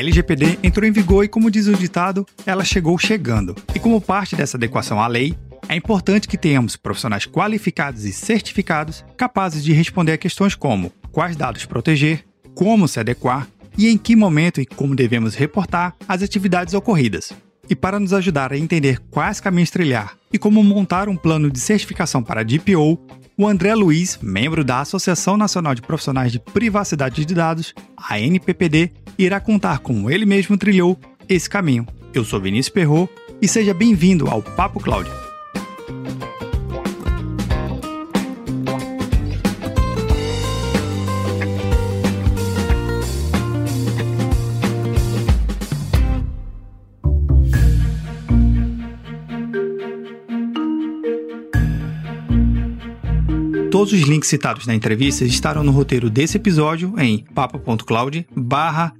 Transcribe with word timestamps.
LGPD 0.00 0.58
entrou 0.62 0.88
em 0.88 0.92
vigor 0.92 1.24
e, 1.24 1.28
como 1.28 1.50
diz 1.50 1.66
o 1.66 1.74
ditado, 1.74 2.26
ela 2.46 2.64
chegou 2.64 2.96
chegando. 2.96 3.54
E 3.74 3.78
como 3.78 4.00
parte 4.00 4.34
dessa 4.34 4.56
adequação 4.56 4.98
à 4.98 5.06
lei, 5.06 5.36
é 5.68 5.76
importante 5.76 6.26
que 6.26 6.38
tenhamos 6.38 6.74
profissionais 6.74 7.26
qualificados 7.26 8.06
e 8.06 8.12
certificados 8.12 9.04
capazes 9.14 9.62
de 9.62 9.74
responder 9.74 10.12
a 10.12 10.18
questões 10.18 10.54
como 10.54 10.90
quais 11.12 11.36
dados 11.36 11.66
proteger, 11.66 12.24
como 12.54 12.88
se 12.88 12.98
adequar 12.98 13.46
e 13.76 13.88
em 13.88 13.98
que 13.98 14.16
momento 14.16 14.58
e 14.58 14.64
como 14.64 14.96
devemos 14.96 15.34
reportar 15.34 15.94
as 16.08 16.22
atividades 16.22 16.72
ocorridas. 16.72 17.32
E 17.68 17.76
para 17.76 18.00
nos 18.00 18.14
ajudar 18.14 18.54
a 18.54 18.58
entender 18.58 19.00
quais 19.10 19.38
caminhos 19.38 19.70
trilhar 19.70 20.16
e 20.32 20.38
como 20.38 20.64
montar 20.64 21.10
um 21.10 21.16
plano 21.16 21.50
de 21.50 21.60
certificação 21.60 22.22
para 22.22 22.40
a 22.40 22.44
DPO, 22.44 22.98
o 23.40 23.48
André 23.48 23.74
Luiz, 23.74 24.18
membro 24.20 24.62
da 24.62 24.80
Associação 24.80 25.34
Nacional 25.34 25.74
de 25.74 25.80
Profissionais 25.80 26.30
de 26.30 26.38
Privacidade 26.38 27.24
de 27.24 27.34
Dados, 27.34 27.74
a 27.96 28.20
NPPD, 28.20 28.92
irá 29.16 29.40
contar 29.40 29.78
como 29.78 30.10
ele 30.10 30.26
mesmo 30.26 30.58
trilhou 30.58 30.98
esse 31.26 31.48
caminho. 31.48 31.86
Eu 32.12 32.22
sou 32.22 32.38
Vinícius 32.38 32.68
Perro 32.68 33.08
e 33.40 33.48
seja 33.48 33.72
bem-vindo 33.72 34.28
ao 34.28 34.42
Papo 34.42 34.78
Cloud. 34.78 35.08
Todos 53.70 53.92
os 53.92 54.00
links 54.00 54.28
citados 54.28 54.66
na 54.66 54.74
entrevista 54.74 55.24
estarão 55.24 55.62
no 55.62 55.70
roteiro 55.70 56.10
desse 56.10 56.36
episódio 56.36 56.92
em 56.98 57.24
papo.cloud 57.32 58.26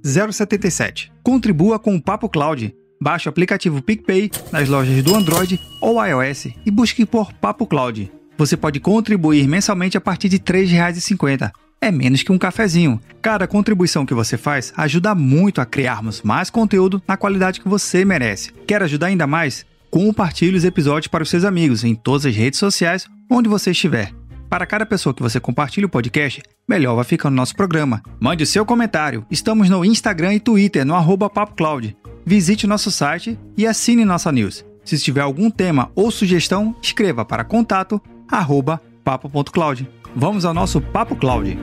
077. 0.01 1.11
Contribua 1.21 1.77
com 1.77 1.93
o 1.93 2.01
Papo 2.01 2.29
Cloud. 2.29 2.73
Baixe 3.01 3.27
o 3.27 3.31
aplicativo 3.31 3.81
PicPay 3.81 4.31
nas 4.49 4.69
lojas 4.69 5.03
do 5.03 5.13
Android 5.13 5.59
ou 5.81 6.01
iOS 6.05 6.47
e 6.65 6.71
busque 6.71 7.05
por 7.05 7.33
Papo 7.33 7.67
Cloud. 7.67 8.09
Você 8.37 8.55
pode 8.55 8.79
contribuir 8.79 9.45
mensalmente 9.45 9.97
a 9.97 10.01
partir 10.01 10.29
de 10.29 10.37
R$ 10.37 10.43
3,50. 10.43 11.51
É 11.81 11.91
menos 11.91 12.23
que 12.23 12.31
um 12.31 12.37
cafezinho. 12.37 12.97
Cada 13.21 13.47
contribuição 13.47 14.05
que 14.05 14.13
você 14.13 14.37
faz 14.37 14.71
ajuda 14.77 15.13
muito 15.13 15.59
a 15.59 15.65
criarmos 15.65 16.21
mais 16.21 16.49
conteúdo 16.49 17.03
na 17.05 17.17
qualidade 17.17 17.59
que 17.59 17.67
você 17.67 18.05
merece. 18.05 18.53
Quer 18.65 18.81
ajudar 18.83 19.07
ainda 19.07 19.27
mais? 19.27 19.65
Compartilhe 19.89 20.55
os 20.55 20.63
episódios 20.63 21.09
para 21.09 21.23
os 21.23 21.29
seus 21.29 21.43
amigos 21.43 21.83
em 21.83 21.93
todas 21.93 22.25
as 22.25 22.33
redes 22.33 22.57
sociais 22.57 23.05
onde 23.29 23.49
você 23.49 23.71
estiver. 23.71 24.20
Para 24.51 24.65
cada 24.65 24.85
pessoa 24.85 25.13
que 25.13 25.21
você 25.21 25.39
compartilha 25.39 25.87
o 25.87 25.89
podcast, 25.89 26.43
melhor 26.67 26.93
vai 26.93 27.05
ficando 27.05 27.37
nosso 27.37 27.55
programa. 27.55 28.03
Mande 28.19 28.45
seu 28.45 28.65
comentário. 28.65 29.25
Estamos 29.31 29.69
no 29.69 29.85
Instagram 29.85 30.33
e 30.33 30.41
Twitter, 30.41 30.85
no 30.85 30.93
arroba 30.93 31.29
PapoCloud. 31.29 31.95
Visite 32.25 32.67
nosso 32.67 32.91
site 32.91 33.39
e 33.55 33.65
assine 33.65 34.03
nossa 34.03 34.29
news. 34.29 34.65
Se 34.83 34.99
tiver 34.99 35.21
algum 35.21 35.49
tema 35.49 35.89
ou 35.95 36.11
sugestão, 36.11 36.75
escreva 36.81 37.23
para 37.23 37.45
contato 37.45 38.01
arroba 38.29 38.81
papo.cloud. 39.05 39.89
Vamos 40.13 40.43
ao 40.43 40.53
nosso 40.53 40.81
Papo 40.81 41.15
Cloud. 41.15 41.57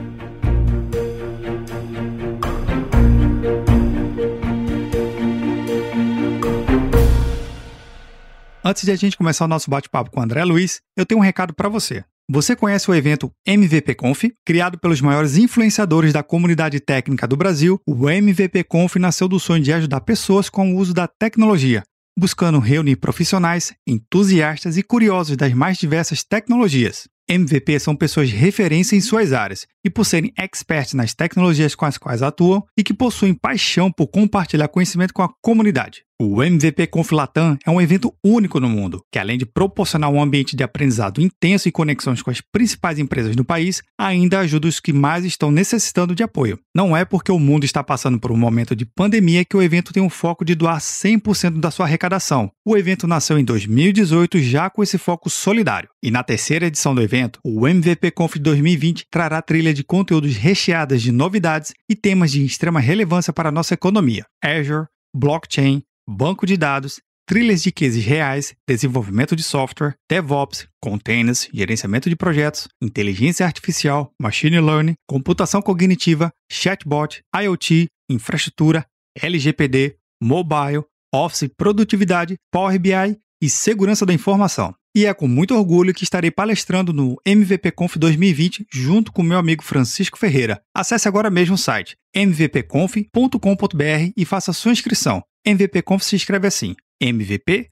Antes 8.65 8.83
de 8.83 8.91
a 8.91 8.95
gente 8.95 9.15
começar 9.15 9.45
o 9.45 9.47
nosso 9.47 9.69
bate-papo 9.69 10.09
com 10.09 10.19
o 10.19 10.23
André 10.23 10.43
Luiz, 10.43 10.81
eu 10.97 11.05
tenho 11.05 11.21
um 11.21 11.23
recado 11.23 11.53
para 11.53 11.69
você. 11.69 12.03
Você 12.31 12.55
conhece 12.55 12.91
o 12.91 12.93
evento 12.93 13.31
MVP 13.43 13.95
Conf? 13.95 14.25
Criado 14.45 14.77
pelos 14.77 15.01
maiores 15.01 15.35
influenciadores 15.35 16.13
da 16.13 16.21
comunidade 16.21 16.79
técnica 16.79 17.27
do 17.27 17.35
Brasil, 17.35 17.81
o 17.87 18.07
MVP 18.07 18.65
Conf 18.65 18.97
nasceu 18.97 19.27
do 19.27 19.39
sonho 19.39 19.63
de 19.63 19.73
ajudar 19.73 20.01
pessoas 20.01 20.47
com 20.47 20.71
o 20.71 20.77
uso 20.77 20.93
da 20.93 21.07
tecnologia, 21.07 21.81
buscando 22.15 22.59
reunir 22.59 22.97
profissionais, 22.97 23.73
entusiastas 23.87 24.77
e 24.77 24.83
curiosos 24.83 25.35
das 25.35 25.51
mais 25.55 25.79
diversas 25.79 26.23
tecnologias. 26.23 27.07
MVP 27.27 27.79
são 27.79 27.95
pessoas 27.95 28.29
de 28.29 28.35
referência 28.35 28.95
em 28.95 29.01
suas 29.01 29.33
áreas 29.33 29.65
e, 29.83 29.89
por 29.89 30.05
serem 30.05 30.31
experts 30.37 30.93
nas 30.93 31.15
tecnologias 31.15 31.73
com 31.73 31.85
as 31.85 31.97
quais 31.97 32.21
atuam 32.21 32.63
e 32.77 32.83
que 32.83 32.93
possuem 32.93 33.33
paixão 33.33 33.91
por 33.91 34.05
compartilhar 34.05 34.67
conhecimento 34.67 35.15
com 35.15 35.23
a 35.23 35.33
comunidade. 35.41 36.03
O 36.21 36.43
MVP 36.43 36.87
Conf 36.87 37.13
Latam 37.13 37.57
é 37.65 37.71
um 37.71 37.79
evento 37.79 38.13
único 38.21 38.59
no 38.59 38.67
mundo, 38.67 39.01
que 39.09 39.17
além 39.17 39.37
de 39.37 39.45
proporcionar 39.45 40.09
um 40.09 40.21
ambiente 40.21 40.53
de 40.53 40.61
aprendizado 40.61 41.21
intenso 41.21 41.69
e 41.69 41.71
conexões 41.71 42.21
com 42.21 42.29
as 42.29 42.41
principais 42.41 42.99
empresas 42.99 43.37
do 43.37 43.45
país, 43.45 43.81
ainda 43.97 44.39
ajuda 44.39 44.67
os 44.67 44.81
que 44.81 44.91
mais 44.91 45.23
estão 45.23 45.49
necessitando 45.49 46.13
de 46.13 46.21
apoio. 46.21 46.59
Não 46.75 46.95
é 46.95 47.05
porque 47.05 47.31
o 47.31 47.39
mundo 47.39 47.63
está 47.63 47.81
passando 47.81 48.19
por 48.19 48.33
um 48.33 48.37
momento 48.37 48.75
de 48.75 48.85
pandemia 48.85 49.45
que 49.45 49.55
o 49.55 49.61
evento 49.61 49.93
tem 49.93 50.03
um 50.03 50.09
foco 50.09 50.43
de 50.43 50.55
doar 50.55 50.79
100% 50.81 51.57
da 51.57 51.71
sua 51.71 51.85
arrecadação. 51.85 52.51
O 52.65 52.75
evento 52.75 53.07
nasceu 53.07 53.39
em 53.39 53.45
2018 53.45 54.39
já 54.39 54.69
com 54.69 54.83
esse 54.83 54.97
foco 54.97 55.29
solidário. 55.29 55.87
E 56.03 56.11
na 56.11 56.21
terceira 56.21 56.65
edição 56.65 56.93
do 56.93 57.01
evento, 57.01 57.39
o 57.45 57.65
MVP 57.65 58.11
Conf 58.11 58.35
2020 58.35 59.05
trará 59.09 59.41
trilha 59.41 59.73
de 59.73 59.85
conteúdos 59.85 60.35
recheadas 60.35 61.01
de 61.01 61.13
novidades 61.13 61.73
e 61.89 61.95
temas 61.95 62.29
de 62.29 62.43
extrema 62.43 62.81
relevância 62.81 63.31
para 63.31 63.47
a 63.47 63.53
nossa 63.53 63.73
economia. 63.73 64.25
Azure, 64.43 64.87
blockchain, 65.15 65.81
banco 66.09 66.47
de 66.47 66.57
dados, 66.57 66.99
trilhas 67.27 67.61
de 67.61 67.71
cases 67.71 68.03
reais, 68.03 68.55
desenvolvimento 68.67 69.35
de 69.35 69.43
software, 69.43 69.93
DevOps, 70.09 70.67
containers, 70.81 71.47
gerenciamento 71.53 72.09
de 72.09 72.15
projetos, 72.15 72.67
inteligência 72.81 73.45
artificial, 73.45 74.11
machine 74.19 74.59
learning, 74.59 74.95
computação 75.07 75.61
cognitiva, 75.61 76.31
chatbot, 76.51 77.21
IoT, 77.35 77.85
infraestrutura, 78.09 78.83
LGPD, 79.21 79.97
mobile, 80.21 80.83
Office, 81.13 81.49
produtividade, 81.55 82.35
Power 82.51 82.79
BI 82.79 83.17
e 83.41 83.49
segurança 83.49 84.03
da 84.05 84.13
informação. 84.13 84.73
E 84.95 85.05
é 85.05 85.13
com 85.13 85.27
muito 85.27 85.55
orgulho 85.55 85.93
que 85.93 86.03
estarei 86.03 86.31
palestrando 86.31 86.91
no 86.91 87.17
MVP 87.23 87.71
Conf 87.71 87.95
2020 87.97 88.65
junto 88.73 89.11
com 89.11 89.21
meu 89.21 89.37
amigo 89.37 89.63
Francisco 89.63 90.17
Ferreira. 90.17 90.59
Acesse 90.75 91.07
agora 91.07 91.29
mesmo 91.29 91.53
o 91.53 91.57
site 91.57 91.95
mvpconf.com.br 92.15 94.11
e 94.17 94.25
faça 94.25 94.51
sua 94.51 94.71
inscrição. 94.71 95.23
MVP 95.45 95.81
Conf 95.81 96.03
se 96.03 96.15
escreve 96.15 96.47
assim: 96.47 96.75
mvpconf.com.br. 97.01 97.69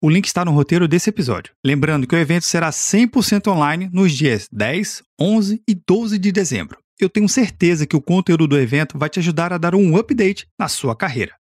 O 0.00 0.10
link 0.10 0.26
está 0.26 0.44
no 0.44 0.52
roteiro 0.52 0.86
desse 0.86 1.10
episódio. 1.10 1.52
Lembrando 1.64 2.06
que 2.06 2.14
o 2.14 2.18
evento 2.18 2.44
será 2.44 2.70
100% 2.70 3.48
online 3.48 3.88
nos 3.92 4.12
dias 4.12 4.48
10, 4.52 5.02
11 5.20 5.62
e 5.68 5.74
12 5.74 6.18
de 6.18 6.32
dezembro. 6.32 6.78
Eu 7.00 7.08
tenho 7.08 7.28
certeza 7.28 7.86
que 7.86 7.96
o 7.96 8.02
conteúdo 8.02 8.46
do 8.46 8.58
evento 8.58 8.96
vai 8.98 9.08
te 9.08 9.18
ajudar 9.18 9.52
a 9.52 9.58
dar 9.58 9.74
um 9.74 9.96
update 9.96 10.46
na 10.58 10.68
sua 10.68 10.94
carreira. 10.94 11.34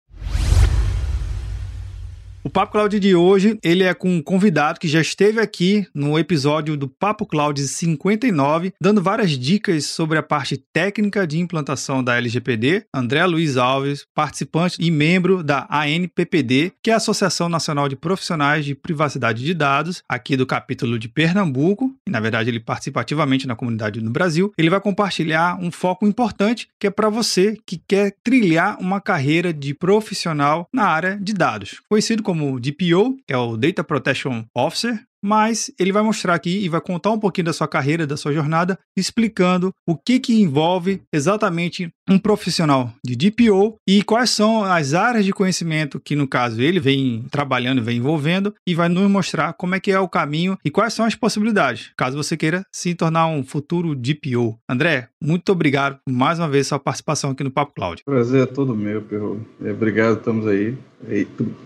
O 2.42 2.50
Papo 2.50 2.72
Cloud 2.72 2.98
de 2.98 3.16
hoje, 3.16 3.60
ele 3.62 3.84
é 3.84 3.94
com 3.94 4.10
um 4.10 4.22
convidado 4.22 4.80
que 4.80 4.88
já 4.88 5.02
esteve 5.02 5.42
aqui 5.42 5.86
no 5.94 6.18
episódio 6.18 6.78
do 6.78 6.88
Papo 6.88 7.26
Cloud 7.26 7.62
59, 7.62 8.72
dando 8.82 9.04
várias 9.04 9.32
dicas 9.32 9.88
sobre 9.88 10.18
a 10.18 10.24
parte 10.24 10.56
técnica 10.72 11.28
de 11.28 11.38
implantação 11.38 12.02
da 12.02 12.16
LGPD. 12.16 12.86
André 12.96 13.26
Luiz 13.26 13.58
Alves, 13.58 14.06
participante 14.16 14.78
e 14.80 14.90
membro 14.90 15.44
da 15.44 15.68
ANPPD, 15.70 16.72
que 16.82 16.90
é 16.90 16.94
a 16.94 16.98
Associação 16.98 17.50
Nacional 17.50 17.90
de 17.90 17.98
Profissionais 17.98 18.64
de 18.64 18.74
Privacidade 18.74 19.44
de 19.44 19.54
Dados, 19.54 20.02
aqui 20.08 20.38
do 20.38 20.48
capítulo 20.48 20.98
de 20.98 21.10
Pernambuco, 21.10 21.94
e 22.08 22.10
na 22.10 22.22
verdade 22.22 22.50
ele 22.50 22.62
participa 22.62 23.02
ativamente 23.02 23.48
na 23.48 23.56
comunidade 23.56 24.00
no 24.00 24.12
Brasil. 24.12 24.54
Ele 24.58 24.70
vai 24.70 24.80
compartilhar 24.80 25.60
um 25.62 25.70
foco 25.70 26.08
importante 26.08 26.70
que 26.80 26.88
é 26.88 26.90
para 26.90 27.10
você 27.10 27.58
que 27.66 27.82
quer 27.86 28.16
trilhar 28.24 28.78
uma 28.80 29.02
carreira 29.02 29.54
de 29.54 29.74
profissional 29.74 30.70
na 30.72 30.86
área 30.86 31.20
de 31.22 31.34
dados, 31.34 31.82
conhecido 31.90 32.29
como 32.30 32.60
DPO, 32.60 33.18
que 33.26 33.34
é 33.34 33.38
o 33.38 33.58
Data 33.58 33.84
Protection 33.84 34.46
Officer, 34.56 35.04
mas 35.24 35.72
ele 35.80 35.92
vai 35.92 36.04
mostrar 36.04 36.34
aqui 36.34 36.64
e 36.64 36.70
vai 36.70 36.82
contar 36.82 37.12
um 37.12 37.20
pouquinho 37.20 37.46
da 37.46 37.54
sua 37.54 37.68
carreira, 37.68 38.08
da 38.08 38.18
sua 38.18 38.34
jornada, 38.34 38.78
explicando 38.98 39.74
o 39.88 39.96
que, 39.96 40.20
que 40.20 40.42
envolve 40.42 41.02
exatamente 41.14 41.90
um 42.10 42.18
profissional 42.18 42.92
de 43.06 43.16
DPO 43.16 43.76
e 43.88 44.02
quais 44.04 44.32
são 44.32 44.64
as 44.64 44.94
áreas 44.94 45.26
de 45.26 45.32
conhecimento 45.32 46.00
que, 46.00 46.16
no 46.16 46.28
caso, 46.28 46.62
ele 46.62 46.80
vem 46.80 47.26
trabalhando, 47.30 47.84
vem 47.84 47.98
envolvendo 47.98 48.54
e 48.68 48.74
vai 48.74 48.90
nos 48.90 49.10
mostrar 49.10 49.54
como 49.54 49.76
é 49.76 49.80
que 49.80 49.92
é 49.92 50.00
o 50.00 50.10
caminho 50.10 50.58
e 50.66 50.72
quais 50.72 50.94
são 50.94 51.06
as 51.06 51.16
possibilidades, 51.16 51.92
caso 51.98 52.18
você 52.18 52.36
queira 52.36 52.64
se 52.74 52.96
tornar 52.96 53.28
um 53.28 53.44
futuro 53.44 53.96
DPO. 53.96 54.58
André, 54.68 55.10
muito 55.22 55.52
obrigado 55.52 56.00
por 56.04 56.12
mais 56.12 56.40
uma 56.40 56.50
vez 56.50 56.68
sua 56.68 56.80
participação 56.80 57.32
aqui 57.32 57.44
no 57.44 57.52
Papo 57.52 57.74
Cloud. 57.74 58.02
Prazer 58.04 58.44
é 58.44 58.46
todo 58.46 58.76
meu, 58.76 59.02
Perro. 59.02 59.46
Obrigado, 59.62 60.18
estamos 60.18 60.48
aí 60.48 60.78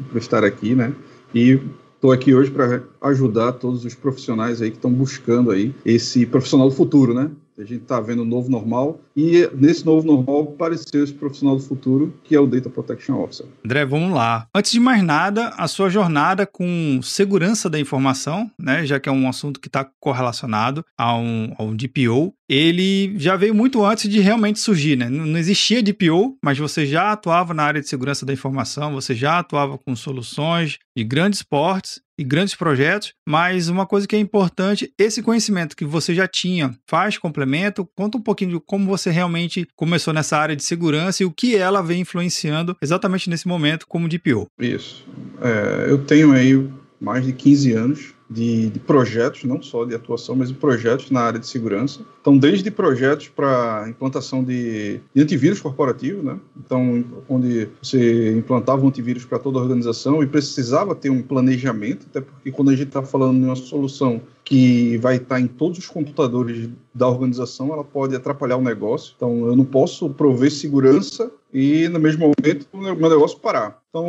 por 0.09 0.17
estar 0.17 0.43
aqui, 0.43 0.75
né? 0.75 0.93
E 1.33 1.59
Estou 2.03 2.11
aqui 2.11 2.35
hoje 2.35 2.51
para 2.51 2.83
ajudar 3.03 3.53
todos 3.53 3.85
os 3.85 3.95
profissionais 3.95 4.61
aí 4.61 4.71
que 4.71 4.75
estão 4.75 4.91
buscando 4.91 5.51
aí 5.51 5.73
esse 5.85 6.25
profissional 6.25 6.67
do 6.67 6.75
futuro, 6.75 7.13
né? 7.13 7.31
A 7.57 7.61
gente 7.61 7.83
está 7.83 8.01
vendo 8.01 8.23
o 8.23 8.25
novo 8.25 8.49
normal 8.49 8.99
e 9.15 9.49
nesse 9.53 9.85
novo 9.85 10.05
normal 10.05 10.41
apareceu 10.53 11.01
esse 11.01 11.13
profissional 11.13 11.55
do 11.55 11.61
futuro 11.61 12.13
que 12.21 12.35
é 12.35 12.39
o 12.41 12.45
Data 12.45 12.69
Protection 12.69 13.23
Officer. 13.23 13.45
André, 13.63 13.85
vamos 13.85 14.13
lá. 14.13 14.47
Antes 14.53 14.73
de 14.73 14.81
mais 14.81 15.01
nada, 15.01 15.53
a 15.55 15.65
sua 15.65 15.89
jornada 15.89 16.45
com 16.45 16.99
segurança 17.01 17.69
da 17.69 17.79
informação, 17.79 18.51
né, 18.59 18.85
já 18.85 18.99
que 18.99 19.07
é 19.07 19.11
um 19.11 19.29
assunto 19.29 19.61
que 19.61 19.69
está 19.69 19.89
correlacionado 19.99 20.83
a 20.97 21.15
um, 21.15 21.53
a 21.57 21.63
um 21.63 21.73
DPO, 21.73 22.33
ele 22.49 23.17
já 23.17 23.35
veio 23.35 23.55
muito 23.55 23.83
antes 23.83 24.09
de 24.09 24.19
realmente 24.19 24.59
surgir, 24.59 24.95
né? 24.95 25.09
Não 25.09 25.37
existia 25.37 25.81
DPO, 25.81 26.37
mas 26.43 26.57
você 26.57 26.85
já 26.85 27.11
atuava 27.11 27.53
na 27.53 27.63
área 27.63 27.81
de 27.81 27.87
segurança 27.87 28.25
da 28.25 28.33
informação, 28.33 28.93
você 28.93 29.15
já 29.15 29.39
atuava 29.39 29.77
com 29.77 29.95
soluções 29.95 30.77
de 30.95 31.03
grandes 31.03 31.41
portes 31.41 32.01
e 32.17 32.23
grandes 32.23 32.53
projetos, 32.53 33.13
mas 33.27 33.69
uma 33.69 33.87
coisa 33.87 34.07
que 34.07 34.15
é 34.15 34.19
importante, 34.19 34.93
esse 34.99 35.21
conhecimento 35.23 35.75
que 35.75 35.85
você 35.85 36.13
já 36.13 36.27
tinha, 36.27 36.75
faz 36.87 37.17
complemento, 37.17 37.87
conta 37.95 38.17
um 38.17 38.21
pouquinho 38.21 38.51
de 38.51 38.59
como 38.59 38.85
você 38.85 39.09
realmente 39.09 39.67
começou 39.75 40.13
nessa 40.13 40.37
área 40.37 40.55
de 40.55 40.63
segurança 40.63 41.23
e 41.23 41.25
o 41.25 41.31
que 41.31 41.55
ela 41.55 41.81
vem 41.81 42.01
influenciando 42.01 42.77
exatamente 42.81 43.29
nesse 43.29 43.47
momento 43.47 43.87
como 43.87 44.07
DPO. 44.07 44.47
Isso. 44.59 45.07
É, 45.41 45.87
eu 45.89 46.05
tenho 46.05 46.31
aí 46.33 46.69
mais 47.01 47.25
de 47.25 47.33
15 47.33 47.71
anos 47.73 48.13
de, 48.33 48.69
de, 48.69 48.79
projetos, 48.79 49.43
não 49.43 49.61
só 49.61 49.85
de 49.85 49.93
atuação, 49.93 50.35
mas 50.35 50.49
de 50.49 50.55
projetos 50.55 51.11
na 51.11 51.21
área 51.21 51.39
de 51.39 51.47
segurança. 51.47 52.01
Então, 52.19 52.37
desde 52.37 52.69
projetos 52.71 53.27
para 53.27 53.85
implantação 53.87 54.43
de, 54.43 54.99
de, 55.13 55.21
antivírus 55.21 55.61
corporativo, 55.61 56.23
né? 56.23 56.39
Então, 56.57 57.03
onde 57.29 57.69
você 57.81 58.33
implantava 58.35 58.83
um 58.83 58.87
antivírus 58.87 59.25
para 59.25 59.39
toda 59.39 59.59
a 59.59 59.61
organização 59.61 60.23
e 60.23 60.27
precisava 60.27 60.95
ter 60.95 61.09
um 61.09 61.21
planejamento, 61.21 62.07
até 62.09 62.21
porque 62.21 62.51
quando 62.51 62.69
a 62.69 62.75
gente 62.75 62.87
está 62.87 63.03
falando 63.03 63.39
de 63.39 63.45
uma 63.45 63.55
solução 63.55 64.21
que 64.43 64.97
vai 64.97 65.15
estar 65.15 65.35
tá 65.35 65.41
em 65.41 65.47
todos 65.47 65.77
os 65.77 65.87
computadores 65.87 66.69
da 66.93 67.07
organização, 67.07 67.71
ela 67.71 67.83
pode 67.83 68.15
atrapalhar 68.15 68.57
o 68.57 68.61
negócio. 68.61 69.13
Então, 69.15 69.47
eu 69.47 69.55
não 69.55 69.65
posso 69.65 70.09
prover 70.09 70.51
segurança 70.51 71.31
e, 71.53 71.87
no 71.87 71.99
mesmo 71.99 72.21
momento, 72.21 72.67
o 72.73 72.77
meu 72.77 73.09
negócio 73.09 73.39
parar. 73.39 73.81
Então, 73.89 74.07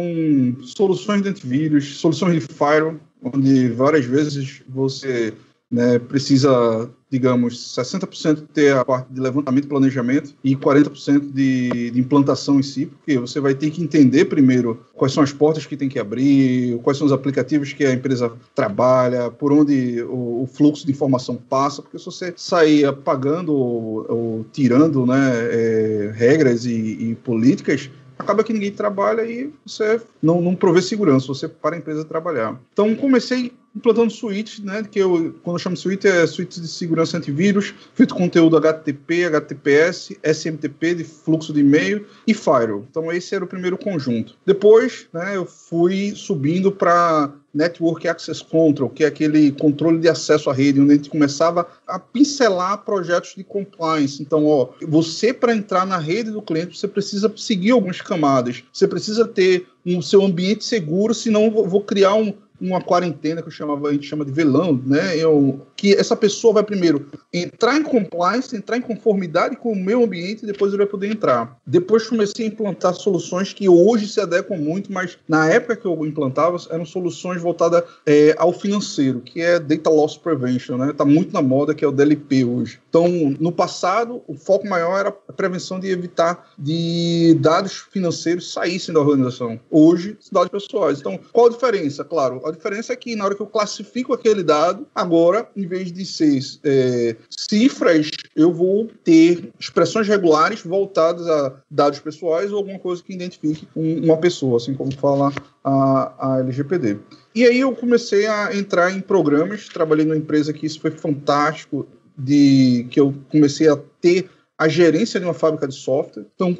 soluções 0.62 1.22
de 1.22 1.28
antivírus, 1.28 1.98
soluções 1.98 2.34
de 2.34 2.40
firewall, 2.40 2.96
onde 3.24 3.68
várias 3.70 4.04
vezes 4.04 4.62
você 4.68 5.32
né, 5.70 5.98
precisa, 5.98 6.88
digamos, 7.10 7.74
60% 7.76 8.46
ter 8.52 8.76
a 8.76 8.84
parte 8.84 9.12
de 9.12 9.20
levantamento 9.20 9.64
e 9.64 9.68
planejamento 9.68 10.34
e 10.44 10.54
40% 10.54 11.32
de, 11.32 11.90
de, 11.90 12.00
implantação 12.00 12.60
em 12.60 12.62
si, 12.62 12.86
porque 12.86 13.18
você 13.18 13.40
vai 13.40 13.54
ter 13.54 13.70
que 13.70 13.82
entender 13.82 14.26
primeiro 14.26 14.84
quais 14.94 15.12
são 15.12 15.22
as 15.22 15.32
portas 15.32 15.66
que 15.66 15.76
tem 15.76 15.88
que 15.88 15.98
abrir, 15.98 16.78
quais 16.84 16.96
são 16.96 17.06
os 17.06 17.12
aplicativos 17.12 17.72
que 17.72 17.84
a 17.84 17.92
empresa 17.92 18.30
trabalha, 18.54 19.32
por 19.32 19.52
onde 19.52 20.00
o, 20.02 20.42
o 20.42 20.46
fluxo 20.46 20.86
de 20.86 20.92
informação 20.92 21.34
passa, 21.36 21.82
porque 21.82 21.98
se 21.98 22.04
você 22.04 22.32
sair 22.36 22.84
apagando 22.84 23.52
ou, 23.52 24.06
ou 24.08 24.46
tirando 24.52 25.04
né, 25.06 25.32
é, 25.50 26.12
regras 26.14 26.66
e, 26.66 26.70
e 26.70 27.14
políticas, 27.24 27.90
acaba 28.18 28.44
que 28.44 28.52
ninguém 28.52 28.72
trabalha 28.72 29.22
e 29.22 29.52
você 29.66 30.00
não, 30.22 30.40
não 30.40 30.54
provê 30.54 30.80
segurança, 30.80 31.26
você 31.26 31.48
para 31.48 31.76
a 31.76 31.78
empresa 31.78 32.04
trabalhar. 32.04 32.58
Então 32.72 32.94
comecei 32.94 33.52
implantando 33.74 34.10
suítes, 34.10 34.60
né, 34.60 34.84
que 34.88 34.98
eu, 34.98 35.34
quando 35.42 35.56
eu 35.56 35.60
chamo 35.60 35.76
suíte, 35.76 36.06
é 36.06 36.26
suítes 36.26 36.60
de 36.60 36.68
segurança 36.68 37.16
antivírus, 37.16 37.74
feito 37.94 38.14
conteúdo 38.14 38.56
HTTP, 38.56 39.24
HTTPS, 39.24 40.16
SMTP, 40.22 40.94
de 40.94 41.04
fluxo 41.04 41.52
de 41.52 41.60
e-mail 41.60 42.06
e 42.26 42.32
Firewall. 42.32 42.86
Então 42.88 43.10
esse 43.10 43.34
era 43.34 43.44
o 43.44 43.48
primeiro 43.48 43.76
conjunto. 43.76 44.36
Depois, 44.46 45.06
né, 45.12 45.36
eu 45.36 45.44
fui 45.44 46.12
subindo 46.14 46.70
para 46.70 47.32
Network 47.52 48.06
Access 48.08 48.42
Control, 48.42 48.90
que 48.90 49.04
é 49.04 49.06
aquele 49.06 49.52
controle 49.52 49.98
de 49.98 50.08
acesso 50.08 50.50
à 50.50 50.52
rede, 50.52 50.80
onde 50.80 50.92
a 50.92 50.96
gente 50.96 51.08
começava 51.08 51.68
a 51.86 51.98
pincelar 51.98 52.84
projetos 52.84 53.34
de 53.36 53.44
compliance. 53.44 54.20
Então, 54.20 54.44
ó, 54.46 54.70
você 54.82 55.32
para 55.32 55.54
entrar 55.54 55.86
na 55.86 55.98
rede 55.98 56.32
do 56.32 56.42
cliente, 56.42 56.76
você 56.76 56.88
precisa 56.88 57.32
seguir 57.36 57.70
algumas 57.70 58.00
camadas. 58.00 58.64
Você 58.72 58.88
precisa 58.88 59.26
ter 59.26 59.68
um 59.86 60.02
seu 60.02 60.24
ambiente 60.24 60.64
seguro, 60.64 61.14
senão 61.14 61.50
vou 61.50 61.80
criar 61.80 62.14
um, 62.14 62.34
uma 62.64 62.80
quarentena 62.80 63.42
que 63.42 63.48
eu 63.48 63.52
chamava, 63.52 63.88
a 63.88 63.92
gente 63.92 64.06
chama 64.06 64.24
de 64.24 64.32
velão, 64.32 64.80
né? 64.86 65.16
Eu, 65.16 65.66
que 65.76 65.94
essa 65.94 66.16
pessoa 66.16 66.54
vai 66.54 66.62
primeiro 66.62 67.06
entrar 67.32 67.76
em 67.76 67.82
compliance, 67.82 68.56
entrar 68.56 68.76
em 68.76 68.80
conformidade 68.80 69.56
com 69.56 69.72
o 69.72 69.76
meu 69.76 70.04
ambiente 70.04 70.42
e 70.42 70.46
depois 70.46 70.72
ele 70.72 70.78
vai 70.78 70.86
poder 70.86 71.10
entrar. 71.10 71.58
Depois 71.66 72.06
comecei 72.06 72.46
a 72.46 72.48
implantar 72.48 72.94
soluções 72.94 73.52
que 73.52 73.68
hoje 73.68 74.08
se 74.08 74.20
adequam 74.20 74.56
muito, 74.56 74.92
mas 74.92 75.18
na 75.28 75.48
época 75.48 75.76
que 75.76 75.86
eu 75.86 76.06
implantava 76.06 76.56
eram 76.70 76.86
soluções 76.86 77.42
voltadas 77.42 77.82
é, 78.06 78.34
ao 78.38 78.52
financeiro, 78.52 79.20
que 79.20 79.40
é 79.40 79.58
Data 79.58 79.90
Loss 79.90 80.16
Prevention, 80.16 80.76
né? 80.78 80.92
Tá 80.92 81.04
muito 81.04 81.32
na 81.32 81.42
moda, 81.42 81.74
que 81.74 81.84
é 81.84 81.88
o 81.88 81.92
DLP 81.92 82.44
hoje. 82.44 82.80
Então, 82.88 83.08
no 83.38 83.52
passado, 83.52 84.22
o 84.26 84.34
foco 84.34 84.66
maior 84.66 84.98
era 84.98 85.08
a 85.08 85.32
prevenção 85.32 85.78
de 85.78 85.90
evitar 85.90 86.50
de 86.58 87.36
dados 87.40 87.84
financeiros 87.92 88.52
saíssem 88.52 88.94
da 88.94 89.00
organização. 89.00 89.60
Hoje, 89.70 90.16
dados 90.30 90.50
pessoais. 90.50 91.00
Então, 91.00 91.18
qual 91.32 91.46
a 91.46 91.50
diferença? 91.50 92.04
Claro, 92.04 92.40
a 92.44 92.53
diferença 92.54 92.92
é 92.92 92.96
que 92.96 93.14
na 93.14 93.24
hora 93.24 93.34
que 93.34 93.42
eu 93.42 93.46
classifico 93.46 94.12
aquele 94.12 94.42
dado, 94.42 94.86
agora, 94.94 95.48
em 95.54 95.66
vez 95.66 95.92
de 95.92 96.04
ser 96.06 96.40
é, 96.64 97.16
cifras, 97.30 98.10
eu 98.34 98.52
vou 98.52 98.88
ter 99.02 99.52
expressões 99.58 100.08
regulares 100.08 100.62
voltadas 100.62 101.26
a 101.28 101.54
dados 101.70 101.98
pessoais 101.98 102.50
ou 102.52 102.58
alguma 102.58 102.78
coisa 102.78 103.02
que 103.02 103.12
identifique 103.12 103.68
um, 103.76 104.04
uma 104.04 104.16
pessoa, 104.16 104.56
assim 104.56 104.74
como 104.74 104.94
fala 104.94 105.32
a, 105.62 106.12
a 106.18 106.40
LGPD. 106.40 106.98
E 107.34 107.44
aí 107.44 107.60
eu 107.60 107.74
comecei 107.74 108.26
a 108.26 108.56
entrar 108.56 108.92
em 108.92 109.00
programas, 109.00 109.68
trabalhei 109.68 110.04
numa 110.04 110.16
empresa 110.16 110.52
que 110.52 110.66
isso 110.66 110.80
foi 110.80 110.92
fantástico, 110.92 111.86
de 112.16 112.86
que 112.90 113.00
eu 113.00 113.14
comecei 113.28 113.68
a 113.68 113.76
ter 114.00 114.30
a 114.64 114.68
gerência 114.68 115.20
de 115.20 115.26
uma 115.26 115.34
fábrica 115.34 115.68
de 115.68 115.74
software. 115.74 116.24
Então, 116.34 116.56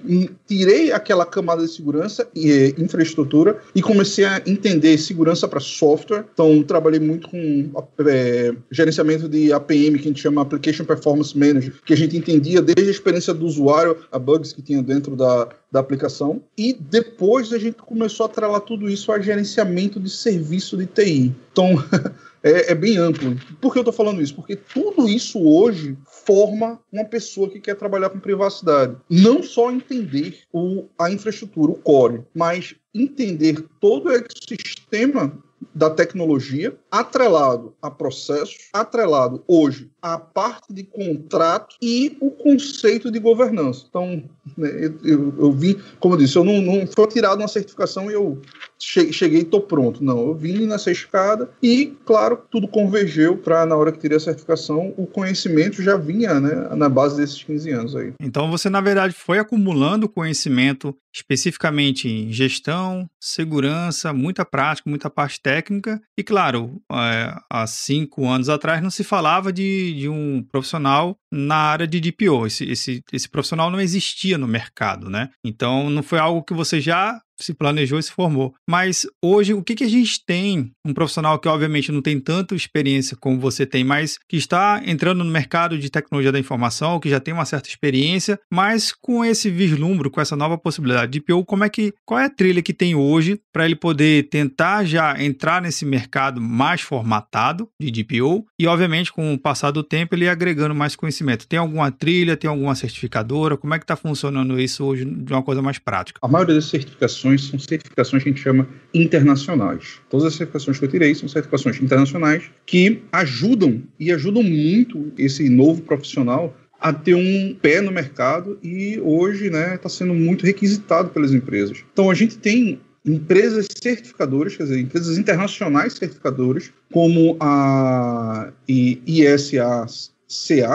tirei 0.47 0.93
aquela 0.93 1.25
camada 1.25 1.63
de 1.63 1.73
segurança 1.73 2.29
e 2.35 2.53
eh, 2.53 2.75
infraestrutura 2.77 3.59
e 3.75 3.81
comecei 3.81 4.27
a 4.27 4.43
entender 4.47 4.99
segurança 4.99 5.49
para 5.49 5.59
software. 5.59 6.27
Então, 6.35 6.63
trabalhei 6.63 7.01
muito 7.01 7.31
com 7.31 7.71
é, 8.07 8.55
gerenciamento 8.71 9.27
de 9.27 9.55
APM, 9.55 9.99
que 9.99 10.05
a 10.05 10.09
gente 10.09 10.21
chama 10.21 10.43
Application 10.43 10.85
Performance 10.85 11.37
Manager, 11.37 11.73
que 11.83 11.95
a 11.95 11.97
gente 11.97 12.15
entendia 12.15 12.61
desde 12.61 12.89
a 12.89 12.91
experiência 12.91 13.33
do 13.33 13.47
usuário, 13.47 13.97
a 14.13 14.19
bugs 14.19 14.53
que 14.53 14.61
tinha 14.61 14.83
dentro 14.83 15.17
da, 15.17 15.49
da 15.75 15.81
aplicação. 15.81 16.41
E 16.57 16.73
depois 16.73 17.53
a 17.53 17.59
gente 17.59 17.79
começou 17.79 18.25
a 18.25 18.29
atrelar 18.29 18.61
tudo 18.61 18.89
isso 18.89 19.11
a 19.11 19.21
gerenciamento 19.21 19.99
de 19.99 20.09
serviço 20.09 20.77
de 20.77 20.87
TI. 20.87 21.35
Então, 21.51 21.71
é, 22.45 22.71
é, 22.71 22.75
bem 22.77 22.97
amplo. 22.97 23.37
Por 23.61 23.73
que 23.73 23.79
eu 23.79 23.83
estou 23.83 23.93
falando 23.93 24.23
isso? 24.23 24.37
Porque 24.37 24.55
tudo 24.55 25.09
isso 25.09 25.43
hoje 25.45 25.99
forma 26.07 26.81
uma 26.93 27.05
pessoa 27.05 27.51
que 27.51 27.59
quer 27.59 27.75
trabalhar 27.75 28.09
com 28.11 28.21
privacidade. 28.21 28.97
Não 29.11 29.43
só 29.43 29.73
entender 29.73 30.39
o, 30.53 30.85
a 30.97 31.11
infraestrutura, 31.11 31.73
o 31.73 31.75
core, 31.75 32.23
mas 32.33 32.77
entender 32.95 33.65
todo 33.81 34.07
o 34.07 34.13
ecossistema 34.13 35.37
da 35.75 35.91
tecnologia, 35.91 36.77
atrelado 36.89 37.75
a 37.83 37.91
processos, 37.91 38.69
atrelado 38.73 39.43
hoje 39.49 39.91
à 40.01 40.19
parte 40.19 40.73
de 40.73 40.85
contrato 40.85 41.77
e 41.83 42.17
o 42.21 42.31
conceito 42.31 43.11
de 43.11 43.19
governança. 43.19 43.87
Então, 43.89 44.23
eu, 44.59 44.95
eu, 45.03 45.35
eu, 45.39 45.53
vim, 45.53 45.77
como 45.99 46.15
eu 46.15 46.19
disse, 46.19 46.37
eu 46.37 46.45
não, 46.45 46.61
não 46.61 46.87
foi 46.87 47.07
tirado 47.07 47.39
uma 47.39 47.49
certificação 47.49 48.11
e 48.11 48.15
eu 48.15 48.41
cheguei 48.79 49.41
e 49.41 49.43
estou 49.43 49.61
pronto. 49.61 50.05
Não, 50.05 50.29
eu 50.29 50.35
vim 50.35 50.67
nessa 50.67 50.91
escada 50.91 51.51
e, 51.63 51.97
claro, 52.05 52.41
tudo 52.51 52.69
convergeu 52.69 53.37
para, 53.37 53.65
na 53.65 53.77
hora 53.77 53.93
que 53.93 53.99
tirei 53.99 54.17
a 54.17 54.21
certificação, 54.21 54.93
o 54.97 55.07
conhecimento 55.07 55.83
já 55.83 55.97
vinha 55.97 56.41
né, 56.41 56.69
na 56.77 56.89
base 56.89 57.17
desses 57.17 57.43
15 57.43 57.71
anos 57.71 57.97
aí. 57.97 58.13
Então, 58.21 58.51
você, 58.51 58.69
na 58.69 58.81
verdade, 58.81 59.15
foi 59.15 59.39
acumulando 59.39 60.09
conhecimento 60.09 60.95
especificamente 61.15 62.09
em 62.09 62.33
gestão, 62.33 63.09
segurança, 63.21 64.13
muita 64.13 64.45
prática, 64.45 64.91
muita 64.91 65.09
parte 65.09 65.41
técnica. 65.41 66.03
E 66.19 66.25
claro, 66.25 66.83
é, 66.91 67.35
há 67.49 67.67
cinco 67.69 68.27
anos 68.29 68.49
atrás 68.49 68.83
não 68.83 68.91
se 68.91 69.05
falava 69.05 69.53
de, 69.53 69.95
de 69.95 70.09
um 70.09 70.43
profissional 70.43 71.17
na 71.31 71.57
área 71.57 71.87
de 71.87 72.01
DPO. 72.01 72.47
Esse, 72.47 72.65
esse, 72.65 73.03
esse 73.13 73.29
profissional 73.29 73.71
não 73.71 73.81
existia 73.81 74.34
no 74.37 74.47
mercado, 74.49 75.09
né? 75.09 75.31
Então 75.43 75.91
não 75.91 76.03
foi 76.03 76.19
algo 76.19 76.43
que 76.43 76.55
você 76.55 76.81
já 76.81 77.21
se 77.41 77.55
planejou 77.55 77.99
e 77.99 78.03
se 78.03 78.13
formou. 78.13 78.55
Mas 78.69 79.07
hoje, 79.23 79.55
o 79.55 79.63
que, 79.63 79.75
que 79.75 79.85
a 79.85 79.89
gente 79.89 80.25
tem? 80.25 80.71
Um 80.87 80.95
profissional 80.95 81.39
que, 81.39 81.49
obviamente, 81.49 81.93
não 81.93 82.03
tem 82.03 82.21
tanta 82.21 82.55
experiência 82.55 83.17
como 83.17 83.39
você 83.39 83.67
tem, 83.67 83.85
mas 83.85 84.19
que 84.29 84.37
está 84.37 84.83
entrando 84.85 85.25
no 85.25 85.31
mercado 85.31 85.79
de 85.79 85.91
tecnologia 85.91 86.33
da 86.33 86.39
informação, 86.39 87.01
que 87.01 87.09
já 87.09 87.21
tem 87.21 87.35
uma 87.35 87.45
certa 87.45 87.69
experiência, 87.69 88.39
mas 88.53 88.93
com 88.93 89.25
esse 89.25 89.51
vislumbre, 89.51 90.11
com 90.11 90.21
essa 90.21 90.37
nova 90.37 90.57
possibilidade 90.59 91.13
de 91.13 91.19
IPO, 91.19 91.45
como 91.45 91.65
é 91.65 91.69
que, 91.69 91.93
qual 92.05 92.21
é 92.21 92.27
a 92.27 92.31
trilha 92.31 92.63
que 92.63 92.73
tem 92.73 92.95
hoje 92.95 93.41
para 93.53 93.65
ele 93.65 93.77
poder 93.77 94.29
tentar 94.29 94.85
já 94.85 95.23
entrar 95.23 95.63
nesse 95.63 95.85
mercado 95.85 96.41
mais 96.41 96.81
formatado 96.81 97.69
de 97.81 97.91
DPO 97.91 98.47
e, 98.59 98.67
obviamente, 98.67 99.13
com 99.13 99.35
o 99.35 99.39
passar 99.39 99.71
do 99.71 99.83
tempo, 99.83 100.15
ele 100.15 100.29
agregando 100.29 100.75
mais 100.75 100.97
conhecimento? 100.97 101.47
Tem 101.47 101.59
alguma 101.59 101.91
trilha, 101.91 102.37
tem 102.37 102.49
alguma 102.49 102.75
certificadora? 102.75 103.57
Como 103.57 103.75
é 103.75 103.79
que 103.79 103.85
está 103.85 103.97
funcionando 103.97 104.59
isso 104.61 104.85
hoje 104.85 105.05
de 105.05 105.33
uma 105.33 105.43
coisa 105.43 105.63
mais 105.63 105.79
prática? 105.79 106.21
A 106.23 106.29
maioria 106.29 106.55
das 106.55 106.67
certificações 106.67 107.24
certificações 107.25 107.49
são 107.49 107.59
certificações 107.59 108.23
que 108.23 108.29
a 108.29 108.33
gente 108.33 108.43
chama 108.43 108.69
internacionais. 108.93 110.01
Todas 110.11 110.27
as 110.27 110.35
certificações 110.35 110.79
que 110.79 110.85
eu 110.85 110.91
tirei 110.91 111.15
são 111.15 111.29
certificações 111.29 111.81
internacionais 111.81 112.45
que 112.67 113.03
ajudam 113.13 113.83
e 113.99 114.13
ajudam 114.13 114.43
muito 114.43 115.13
esse 115.17 115.49
novo 115.49 115.83
profissional 115.83 116.57
a 116.81 116.93
ter 116.93 117.15
um 117.15 117.57
pé 117.61 117.81
no 117.81 117.91
mercado 117.91 118.59
e 118.63 119.01
hoje 119.01 119.47
está 119.47 119.59
né, 119.59 119.79
tá 119.79 119.89
sendo 119.89 120.13
muito 120.13 120.45
requisitado 120.45 121.09
pelas 121.11 121.33
empresas. 121.33 121.83
Então 121.93 122.11
a 122.11 122.15
gente 122.15 122.37
tem 122.37 122.79
empresas 123.07 123.67
certificadoras, 123.83 124.57
quer 124.57 124.65
dizer, 124.65 124.81
empresas 124.81 125.17
internacionais 125.19 125.95
certificadoras, 125.95 126.71
como 126.93 127.37
a 127.41 128.51
ISACA, 128.69 129.87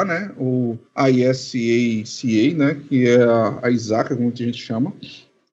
né, 0.06 0.32
ou 0.38 0.80
ISACA, 0.96 2.58
né, 2.58 2.78
que 2.88 3.08
é 3.08 3.24
a 3.62 3.70
ISACA, 3.70 4.16
como 4.16 4.32
a 4.32 4.36
gente 4.36 4.62
chama, 4.62 4.94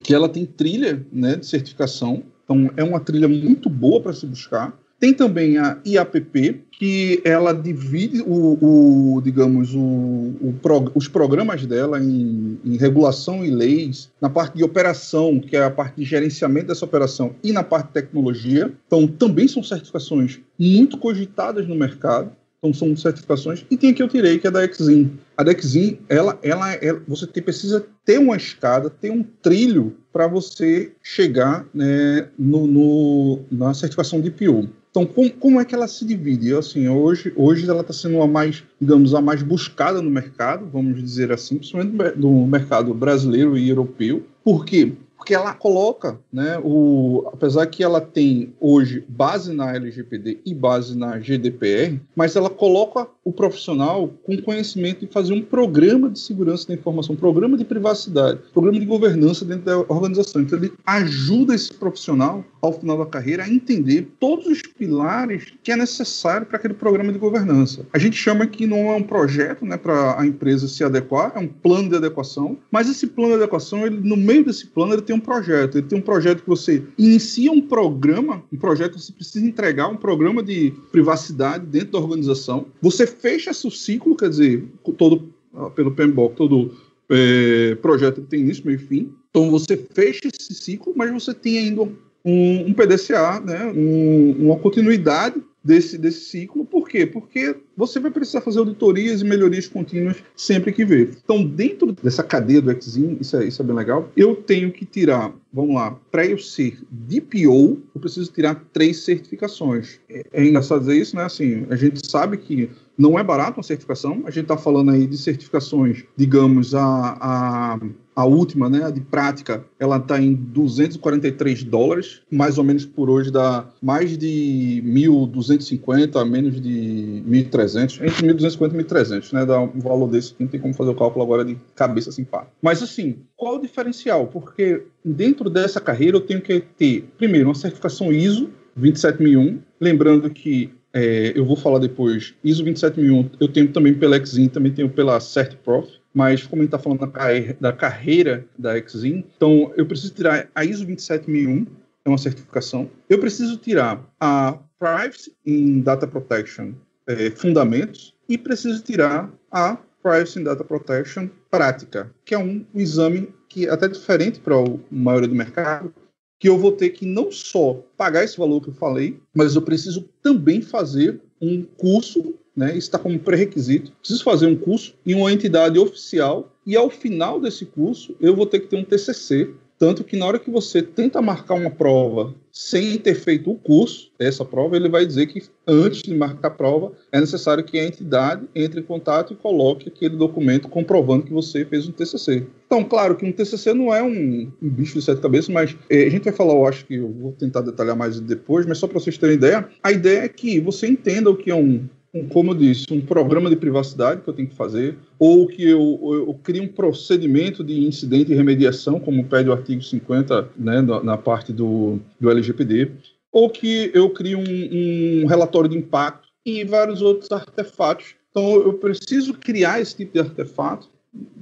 que 0.06 0.14
ela 0.14 0.28
tem 0.28 0.46
trilha 0.46 1.04
né, 1.12 1.34
de 1.34 1.44
certificação, 1.44 2.22
então 2.44 2.70
é 2.76 2.84
uma 2.84 3.00
trilha 3.00 3.26
muito 3.26 3.68
boa 3.68 4.00
para 4.00 4.12
se 4.12 4.24
buscar. 4.24 4.72
Tem 5.00 5.12
também 5.12 5.58
a 5.58 5.78
IAPP, 5.84 6.62
que 6.70 7.20
ela 7.24 7.52
divide 7.52 8.22
o, 8.22 9.16
o 9.16 9.20
digamos, 9.20 9.74
o, 9.74 9.80
o 9.80 10.54
os 10.94 11.08
programas 11.08 11.66
dela 11.66 12.00
em, 12.00 12.56
em, 12.64 12.76
regulação 12.76 13.44
e 13.44 13.50
leis, 13.50 14.08
na 14.20 14.30
parte 14.30 14.56
de 14.56 14.62
operação, 14.64 15.40
que 15.40 15.56
é 15.56 15.64
a 15.64 15.70
parte 15.70 15.96
de 15.96 16.04
gerenciamento 16.04 16.68
dessa 16.68 16.84
operação, 16.84 17.34
e 17.42 17.52
na 17.52 17.64
parte 17.64 17.88
de 17.88 17.94
tecnologia. 17.94 18.72
Então, 18.86 19.08
também 19.08 19.48
são 19.48 19.62
certificações 19.62 20.38
muito 20.58 20.96
cogitadas 20.96 21.66
no 21.66 21.74
mercado. 21.74 22.30
Então, 22.58 22.72
são 22.72 22.96
certificações. 22.96 23.64
E 23.70 23.76
tem 23.76 23.90
a 23.90 23.94
que 23.94 24.02
eu 24.02 24.08
tirei, 24.08 24.38
que 24.38 24.46
é 24.46 24.50
da 24.50 24.64
Exim. 24.64 25.18
A 25.36 25.42
da 25.42 25.52
Exim, 25.52 25.98
ela, 26.08 26.38
ela, 26.42 26.72
ela, 26.74 27.02
você 27.06 27.26
tem, 27.26 27.42
precisa 27.42 27.86
ter 28.04 28.18
uma 28.18 28.36
escada, 28.36 28.88
ter 28.88 29.10
um 29.10 29.22
trilho 29.22 29.96
para 30.12 30.26
você 30.26 30.92
chegar 31.02 31.66
né, 31.74 32.28
no, 32.38 32.66
no, 32.66 33.40
na 33.50 33.74
certificação 33.74 34.20
de 34.20 34.30
PO. 34.30 34.68
Então, 34.90 35.04
como, 35.04 35.30
como, 35.32 35.60
é 35.60 35.64
que 35.66 35.74
ela 35.74 35.86
se 35.86 36.06
divide? 36.06 36.54
Assim, 36.54 36.88
hoje, 36.88 37.30
hoje 37.36 37.68
ela 37.68 37.82
está 37.82 37.92
sendo 37.92 38.22
a 38.22 38.26
mais, 38.26 38.64
digamos, 38.80 39.14
a 39.14 39.20
mais 39.20 39.42
buscada 39.42 40.00
no 40.00 40.08
mercado, 40.08 40.66
vamos 40.72 41.02
dizer 41.02 41.30
assim, 41.30 41.58
principalmente 41.58 42.16
no 42.16 42.46
mercado 42.46 42.94
brasileiro 42.94 43.58
e 43.58 43.68
europeu. 43.68 44.24
Por 44.42 44.64
quê? 44.64 44.94
Porque 45.16 45.34
ela 45.34 45.52
coloca, 45.54 46.18
né, 46.32 46.60
o, 46.62 47.28
apesar 47.32 47.66
que 47.66 47.82
ela 47.82 48.00
tem 48.00 48.54
hoje 48.60 49.04
base 49.08 49.52
na 49.52 49.74
LGPD 49.74 50.38
e 50.44 50.54
base 50.54 50.96
na 50.96 51.18
GDPR, 51.18 52.00
mas 52.14 52.36
ela 52.36 52.50
coloca 52.50 53.08
o 53.24 53.32
profissional 53.32 54.08
com 54.22 54.40
conhecimento 54.40 55.00
de 55.00 55.12
fazer 55.12 55.32
um 55.32 55.42
programa 55.42 56.08
de 56.08 56.20
segurança 56.20 56.68
da 56.68 56.74
informação, 56.74 57.14
um 57.14 57.18
programa 57.18 57.56
de 57.56 57.64
privacidade, 57.64 58.38
um 58.50 58.52
programa 58.52 58.78
de 58.78 58.86
governança 58.86 59.44
dentro 59.44 59.64
da 59.64 59.78
organização. 59.78 60.42
Então 60.42 60.58
ele 60.58 60.72
ajuda 60.86 61.54
esse 61.54 61.72
profissional 61.74 62.44
ao 62.62 62.72
final 62.72 62.98
da 62.98 63.06
carreira 63.06 63.44
a 63.44 63.48
entender 63.48 64.08
todos 64.20 64.46
os 64.46 64.62
pilares 64.62 65.52
que 65.62 65.72
é 65.72 65.76
necessário 65.76 66.46
para 66.46 66.56
aquele 66.56 66.74
programa 66.74 67.12
de 67.12 67.18
governança. 67.18 67.86
A 67.92 67.98
gente 67.98 68.16
chama 68.16 68.46
que 68.46 68.66
não 68.66 68.90
é 68.90 68.94
um 68.94 69.02
projeto, 69.02 69.64
né, 69.64 69.76
para 69.76 70.20
a 70.20 70.26
empresa 70.26 70.68
se 70.68 70.84
adequar, 70.84 71.32
é 71.34 71.38
um 71.38 71.48
plano 71.48 71.88
de 71.88 71.96
adequação, 71.96 72.56
mas 72.70 72.88
esse 72.88 73.06
plano 73.06 73.30
de 73.30 73.42
adequação, 73.42 73.86
ele, 73.86 73.98
no 74.00 74.16
meio 74.16 74.44
desse 74.44 74.66
plano, 74.66 74.92
ele 74.92 75.02
tem 75.06 75.16
um 75.16 75.20
projeto. 75.20 75.78
Ele 75.78 75.86
tem 75.86 75.98
um 75.98 76.02
projeto 76.02 76.42
que 76.42 76.48
você 76.48 76.82
inicia 76.98 77.50
um 77.50 77.60
programa, 77.60 78.42
um 78.52 78.56
projeto 78.56 78.94
que 78.94 79.00
você 79.00 79.12
precisa 79.12 79.46
entregar 79.46 79.88
um 79.88 79.96
programa 79.96 80.42
de 80.42 80.72
privacidade 80.90 81.64
dentro 81.66 81.92
da 81.92 81.98
organização. 81.98 82.66
Você 82.82 83.06
fecha 83.06 83.50
esse 83.50 83.70
ciclo, 83.70 84.16
quer 84.16 84.28
dizer, 84.28 84.64
todo 84.98 85.32
ah, 85.54 85.70
pelo 85.70 85.92
PMBOK, 85.92 86.36
todo 86.36 86.74
é, 87.08 87.74
projeto 87.76 88.20
tem 88.22 88.40
início, 88.40 88.66
meio 88.66 88.76
e 88.76 88.78
fim. 88.78 89.12
Então 89.30 89.50
você 89.50 89.76
fecha 89.76 90.22
esse 90.26 90.54
ciclo, 90.54 90.92
mas 90.96 91.12
você 91.12 91.32
tem 91.32 91.58
ainda 91.58 91.82
um, 91.82 92.66
um 92.66 92.74
PDCA, 92.74 93.40
né, 93.40 93.72
um, 93.74 94.46
uma 94.46 94.56
continuidade 94.56 95.42
desse, 95.66 95.98
desse 95.98 96.20
ciclo. 96.26 96.64
Por 96.64 96.88
quê? 96.88 97.04
Porque 97.04 97.56
você 97.76 97.98
vai 97.98 98.10
precisar 98.10 98.40
fazer 98.40 98.60
auditorias 98.60 99.20
e 99.20 99.24
melhorias 99.24 99.66
contínuas 99.66 100.16
sempre 100.36 100.72
que 100.72 100.84
vê. 100.84 101.10
Então, 101.24 101.44
dentro 101.44 101.92
dessa 101.92 102.22
cadeia 102.22 102.62
do 102.62 102.70
Exim, 102.70 103.18
isso 103.20 103.36
é, 103.36 103.44
isso 103.44 103.60
é 103.60 103.64
bem 103.64 103.74
legal, 103.74 104.08
eu 104.16 104.36
tenho 104.36 104.70
que 104.70 104.84
tirar, 104.84 105.34
vamos 105.52 105.74
lá, 105.74 105.98
para 106.10 106.24
eu 106.24 106.38
ser 106.38 106.78
DPO, 106.88 107.82
eu 107.94 108.00
preciso 108.00 108.32
tirar 108.32 108.64
três 108.72 108.98
certificações. 108.98 109.98
É, 110.08 110.24
é 110.32 110.44
engraçado 110.44 110.80
dizer 110.80 110.96
isso, 110.96 111.16
né? 111.16 111.24
Assim, 111.24 111.66
a 111.68 111.74
gente 111.74 112.06
sabe 112.06 112.36
que 112.36 112.70
não 112.96 113.18
é 113.18 113.24
barato 113.24 113.58
uma 113.58 113.64
certificação, 113.64 114.22
a 114.24 114.30
gente 114.30 114.44
está 114.44 114.56
falando 114.56 114.92
aí 114.92 115.06
de 115.06 115.18
certificações, 115.18 116.04
digamos, 116.16 116.74
a, 116.74 117.16
a 117.20 117.80
a 118.16 118.24
última, 118.24 118.70
né, 118.70 118.90
de 118.90 119.02
prática, 119.02 119.62
ela 119.78 119.98
está 119.98 120.18
em 120.18 120.32
243 120.34 121.62
dólares, 121.64 122.22
mais 122.32 122.56
ou 122.56 122.64
menos 122.64 122.86
por 122.86 123.10
hoje 123.10 123.30
dá 123.30 123.68
mais 123.82 124.16
de 124.16 124.82
1.250 124.86 126.16
a 126.16 126.24
menos 126.24 126.58
de 126.58 127.22
1.300, 127.28 128.02
entre 128.02 128.26
1.250 128.26 128.72
e 128.72 128.84
1.300, 128.84 129.32
né, 129.34 129.44
dá 129.44 129.60
um 129.60 129.78
valor 129.80 130.08
desse, 130.08 130.34
não 130.38 130.48
tem 130.48 130.58
como 130.58 130.72
fazer 130.72 130.90
o 130.90 130.94
cálculo 130.94 131.22
agora 131.22 131.44
de 131.44 131.58
cabeça 131.74 132.08
assim, 132.08 132.24
pá. 132.24 132.46
Mas 132.62 132.82
assim, 132.82 133.18
qual 133.36 133.56
o 133.56 133.60
diferencial? 133.60 134.26
Porque 134.28 134.84
dentro 135.04 135.50
dessa 135.50 135.78
carreira 135.78 136.16
eu 136.16 136.22
tenho 136.22 136.40
que 136.40 136.58
ter, 136.60 137.06
primeiro, 137.18 137.48
uma 137.48 137.54
certificação 137.54 138.10
ISO 138.10 138.48
27001, 138.74 139.58
lembrando 139.78 140.30
que 140.30 140.72
é, 140.94 141.32
eu 141.34 141.44
vou 141.44 141.56
falar 141.56 141.78
depois, 141.78 142.34
ISO 142.42 142.62
27001 142.64 143.30
eu 143.38 143.48
tenho 143.48 143.68
também 143.68 143.92
pela 143.92 144.16
Exim, 144.16 144.48
também 144.48 144.72
tenho 144.72 144.88
pela 144.88 145.20
CertProf, 145.20 145.86
mas 146.16 146.46
como 146.46 146.62
a 146.62 146.64
gente 146.64 146.74
está 146.74 146.78
falando 146.78 147.00
da 147.00 147.08
carreira, 147.08 147.56
da 147.60 147.72
carreira 147.74 148.46
da 148.58 148.78
Exim, 148.78 149.22
então 149.36 149.70
eu 149.76 149.84
preciso 149.84 150.14
tirar 150.14 150.48
a 150.54 150.64
ISO 150.64 150.86
27001, 150.86 151.66
é 152.06 152.08
uma 152.08 152.16
certificação. 152.16 152.88
Eu 153.06 153.20
preciso 153.20 153.58
tirar 153.58 154.02
a 154.18 154.58
Privacy 154.78 155.36
in 155.44 155.82
Data 155.82 156.06
Protection 156.06 156.72
é, 157.06 157.30
Fundamentos 157.32 158.14
e 158.26 158.38
preciso 158.38 158.82
tirar 158.82 159.30
a 159.52 159.76
Privacy 160.02 160.40
in 160.40 160.44
Data 160.44 160.64
Protection 160.64 161.28
Prática, 161.50 162.10
que 162.24 162.34
é 162.34 162.38
um, 162.38 162.64
um 162.74 162.80
exame 162.80 163.28
que 163.46 163.66
é 163.66 163.70
até 163.70 163.86
diferente 163.86 164.40
para 164.40 164.54
a 164.56 164.64
maioria 164.90 165.28
do 165.28 165.34
mercado, 165.34 165.92
que 166.40 166.48
eu 166.48 166.56
vou 166.56 166.72
ter 166.72 166.90
que 166.90 167.04
não 167.04 167.30
só 167.30 167.74
pagar 167.94 168.24
esse 168.24 168.38
valor 168.38 168.62
que 168.62 168.68
eu 168.68 168.74
falei, 168.74 169.20
mas 169.34 169.54
eu 169.54 169.60
preciso 169.60 170.08
também 170.22 170.62
fazer 170.62 171.20
um 171.42 171.62
curso 171.62 172.38
né? 172.56 172.76
Está 172.76 172.98
como 172.98 173.18
pré-requisito. 173.18 173.92
Preciso 174.00 174.24
fazer 174.24 174.46
um 174.46 174.56
curso 174.56 174.94
em 175.04 175.14
uma 175.14 175.32
entidade 175.32 175.78
oficial 175.78 176.50
e 176.66 176.74
ao 176.74 176.88
final 176.88 177.40
desse 177.40 177.66
curso 177.66 178.16
eu 178.20 178.34
vou 178.34 178.46
ter 178.46 178.60
que 178.60 178.68
ter 178.68 178.76
um 178.76 178.84
TCC. 178.84 179.50
Tanto 179.78 180.04
que 180.04 180.16
na 180.16 180.24
hora 180.24 180.38
que 180.38 180.50
você 180.50 180.80
tenta 180.80 181.20
marcar 181.20 181.54
uma 181.54 181.70
prova 181.70 182.34
sem 182.50 182.96
ter 182.96 183.14
feito 183.14 183.50
o 183.50 183.54
curso, 183.54 184.10
essa 184.18 184.42
prova, 184.42 184.74
ele 184.74 184.88
vai 184.88 185.04
dizer 185.04 185.26
que 185.26 185.42
antes 185.66 186.00
de 186.00 186.14
marcar 186.14 186.48
a 186.48 186.50
prova 186.50 186.92
é 187.12 187.20
necessário 187.20 187.62
que 187.62 187.78
a 187.78 187.84
entidade 187.84 188.46
entre 188.54 188.80
em 188.80 188.82
contato 188.82 189.34
e 189.34 189.36
coloque 189.36 189.90
aquele 189.90 190.16
documento 190.16 190.66
comprovando 190.66 191.24
que 191.24 191.32
você 191.34 191.66
fez 191.66 191.86
um 191.86 191.92
TCC. 191.92 192.46
Então, 192.66 192.82
claro 192.82 193.14
que 193.14 193.26
um 193.26 193.32
TCC 193.32 193.74
não 193.74 193.92
é 193.94 194.02
um, 194.02 194.50
um 194.62 194.70
bicho 194.70 194.94
de 194.94 195.04
sete 195.04 195.20
cabeças, 195.20 195.50
mas 195.50 195.76
é, 195.90 196.06
a 196.06 196.08
gente 196.08 196.24
vai 196.24 196.32
falar, 196.32 196.54
eu 196.54 196.66
acho 196.66 196.86
que 196.86 196.94
eu 196.94 197.12
vou 197.12 197.32
tentar 197.32 197.60
detalhar 197.60 197.94
mais 197.94 198.18
depois, 198.18 198.64
mas 198.64 198.78
só 198.78 198.86
para 198.86 198.98
vocês 198.98 199.18
terem 199.18 199.36
ideia, 199.36 199.68
a 199.82 199.92
ideia 199.92 200.20
é 200.20 200.28
que 200.28 200.58
você 200.58 200.86
entenda 200.86 201.28
o 201.28 201.36
que 201.36 201.50
é 201.50 201.54
um 201.54 201.86
como 202.24 202.50
eu 202.50 202.54
disse, 202.54 202.86
um 202.90 203.00
programa 203.00 203.50
de 203.50 203.56
privacidade 203.56 204.22
que 204.22 204.28
eu 204.28 204.34
tenho 204.34 204.48
que 204.48 204.54
fazer, 204.54 204.96
ou 205.18 205.46
que 205.46 205.62
eu, 205.62 205.98
eu, 206.02 206.14
eu 206.28 206.34
crio 206.42 206.62
um 206.62 206.68
procedimento 206.68 207.62
de 207.62 207.86
incidente 207.86 208.32
e 208.32 208.34
remediação, 208.34 209.00
como 209.00 209.24
pede 209.24 209.48
o 209.48 209.52
artigo 209.52 209.82
50, 209.82 210.50
né, 210.56 210.80
na, 210.80 211.02
na 211.02 211.16
parte 211.16 211.52
do, 211.52 211.98
do 212.20 212.30
LGPD, 212.30 212.92
ou 213.32 213.50
que 213.50 213.90
eu 213.94 214.10
crio 214.10 214.38
um, 214.38 215.22
um 215.22 215.26
relatório 215.26 215.68
de 215.68 215.76
impacto 215.76 216.28
e 216.44 216.64
vários 216.64 217.02
outros 217.02 217.30
artefatos. 217.30 218.14
Então, 218.30 218.54
eu 218.56 218.74
preciso 218.74 219.34
criar 219.34 219.80
esse 219.80 219.96
tipo 219.96 220.12
de 220.12 220.20
artefato, 220.20 220.88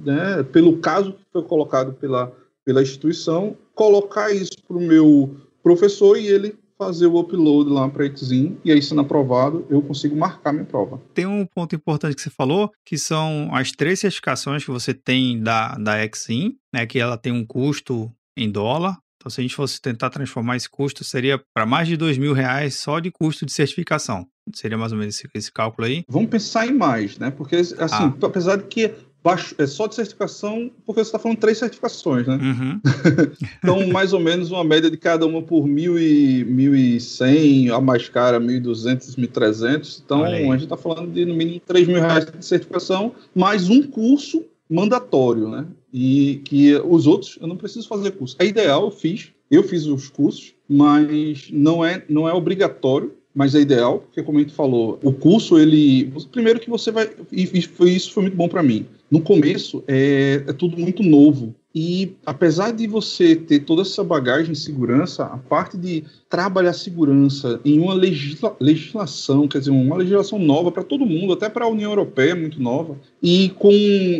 né, 0.03 0.43
pelo 0.51 0.77
caso 0.77 1.13
que 1.13 1.21
foi 1.31 1.43
colocado 1.43 1.93
pela, 1.93 2.31
pela 2.63 2.81
instituição, 2.81 3.55
colocar 3.73 4.31
isso 4.33 4.57
para 4.67 4.77
o 4.77 4.81
meu 4.81 5.35
professor 5.61 6.17
e 6.17 6.27
ele 6.27 6.55
fazer 6.77 7.07
o 7.07 7.19
upload 7.19 7.69
lá 7.69 7.89
para 7.89 8.05
Exim 8.05 8.57
e 8.63 8.71
aí 8.71 8.81
sendo 8.81 9.01
aprovado 9.01 9.65
eu 9.69 9.81
consigo 9.81 10.15
marcar 10.15 10.53
minha 10.53 10.65
prova. 10.65 11.01
Tem 11.13 11.25
um 11.25 11.45
ponto 11.45 11.75
importante 11.75 12.15
que 12.15 12.21
você 12.21 12.29
falou, 12.29 12.71
que 12.85 12.97
são 12.97 13.49
as 13.53 13.71
três 13.71 13.99
certificações 13.99 14.63
que 14.63 14.71
você 14.71 14.93
tem 14.93 15.41
da, 15.41 15.75
da 15.75 16.03
Exim, 16.05 16.55
né, 16.73 16.85
que 16.85 16.99
ela 16.99 17.17
tem 17.17 17.31
um 17.31 17.45
custo 17.45 18.11
em 18.37 18.51
dólar. 18.51 18.97
Então, 19.17 19.29
se 19.31 19.41
a 19.41 19.43
gente 19.43 19.55
fosse 19.55 19.81
tentar 19.81 20.11
transformar 20.11 20.55
esse 20.55 20.69
custo, 20.69 21.03
seria 21.03 21.41
para 21.51 21.65
mais 21.65 21.87
de 21.87 21.97
dois 21.97 22.15
mil 22.15 22.31
reais 22.31 22.75
só 22.75 22.99
de 22.99 23.09
custo 23.09 23.43
de 23.43 23.51
certificação. 23.51 24.27
Seria 24.53 24.77
mais 24.77 24.91
ou 24.91 24.99
menos 24.99 25.15
esse, 25.15 25.27
esse 25.33 25.51
cálculo 25.51 25.87
aí? 25.87 26.03
Vamos 26.07 26.29
pensar 26.29 26.67
em 26.67 26.73
mais, 26.73 27.17
né? 27.17 27.31
Porque, 27.31 27.55
assim, 27.55 27.75
ah. 27.79 28.13
apesar 28.21 28.57
de 28.57 28.65
que 28.65 28.93
baixo, 29.25 29.55
é 29.57 29.65
só 29.65 29.87
de 29.87 29.95
certificação, 29.95 30.69
porque 30.85 31.03
você 31.03 31.07
está 31.07 31.17
falando 31.17 31.39
três 31.39 31.57
certificações, 31.57 32.27
né? 32.27 32.35
Uhum. 32.35 32.79
então, 33.57 33.87
mais 33.87 34.13
ou 34.13 34.19
menos 34.19 34.51
uma 34.51 34.63
média 34.63 34.89
de 34.89 34.97
cada 34.97 35.25
uma 35.25 35.41
por 35.41 35.65
mil 35.65 35.97
e, 35.97 36.45
mil 36.45 36.75
e 36.75 37.01
cem, 37.01 37.71
a 37.71 37.81
mais 37.81 38.07
cara, 38.07 38.39
mil 38.39 38.57
e 38.57 38.59
duzentos, 38.59 39.15
mil 39.15 39.25
e 39.25 39.27
trezentos. 39.27 39.99
Então, 40.05 40.23
a 40.23 40.29
gente 40.29 40.65
está 40.65 40.77
falando 40.77 41.11
de 41.11 41.25
no 41.25 41.33
mínimo 41.33 41.59
três 41.65 41.87
mil 41.87 41.99
reais 41.99 42.25
de 42.25 42.45
certificação, 42.45 43.13
mais 43.33 43.67
um 43.67 43.81
curso 43.81 44.45
mandatório, 44.69 45.49
né? 45.49 45.65
E 45.91 46.41
que 46.45 46.75
os 46.75 47.07
outros 47.07 47.39
eu 47.41 47.47
não 47.47 47.57
preciso 47.57 47.87
fazer 47.87 48.11
curso. 48.11 48.35
É 48.37 48.45
ideal, 48.45 48.83
eu 48.83 48.91
fiz, 48.91 49.31
eu 49.49 49.63
fiz 49.63 49.87
os 49.87 50.07
cursos, 50.07 50.53
mas 50.69 51.49
não 51.51 51.83
é, 51.83 52.03
não 52.07 52.29
é 52.29 52.33
obrigatório 52.33 53.11
mas 53.35 53.53
é 53.53 53.59
ideal, 53.59 53.99
porque 53.99 54.23
como 54.23 54.37
a 54.37 54.41
gente 54.41 54.53
falou, 54.53 54.97
o 55.03 55.11
curso, 55.11 55.59
ele. 55.59 56.09
Primeiro 56.31 56.57
que 56.57 56.69
você 56.69 56.89
vai. 56.89 57.09
E 57.29 57.43
isso 57.53 58.13
foi 58.13 58.23
muito 58.23 58.37
bom 58.37 58.47
para 58.47 58.63
mim. 58.63 58.85
No 59.09 59.21
começo, 59.21 59.83
é, 59.87 60.43
é 60.47 60.53
tudo 60.53 60.77
muito 60.77 61.03
novo. 61.03 61.53
E 61.77 62.15
apesar 62.25 62.71
de 62.71 62.87
você 62.87 63.35
ter 63.35 63.59
toda 63.59 63.81
essa 63.81 64.01
bagagem 64.01 64.53
de 64.53 64.59
segurança, 64.59 65.25
a 65.25 65.37
parte 65.37 65.77
de 65.77 66.05
trabalhar 66.29 66.71
segurança 66.71 67.59
em 67.65 67.79
uma 67.81 67.93
legisla 67.93 68.55
legislação, 68.61 69.45
quer 69.45 69.59
dizer, 69.59 69.71
uma 69.71 69.97
legislação 69.97 70.39
nova 70.39 70.71
para 70.71 70.83
todo 70.83 71.05
mundo, 71.05 71.33
até 71.33 71.49
para 71.49 71.65
a 71.65 71.67
União 71.67 71.91
Europeia, 71.91 72.33
muito 72.33 72.61
nova, 72.61 72.97
e 73.21 73.49
com, 73.59 73.73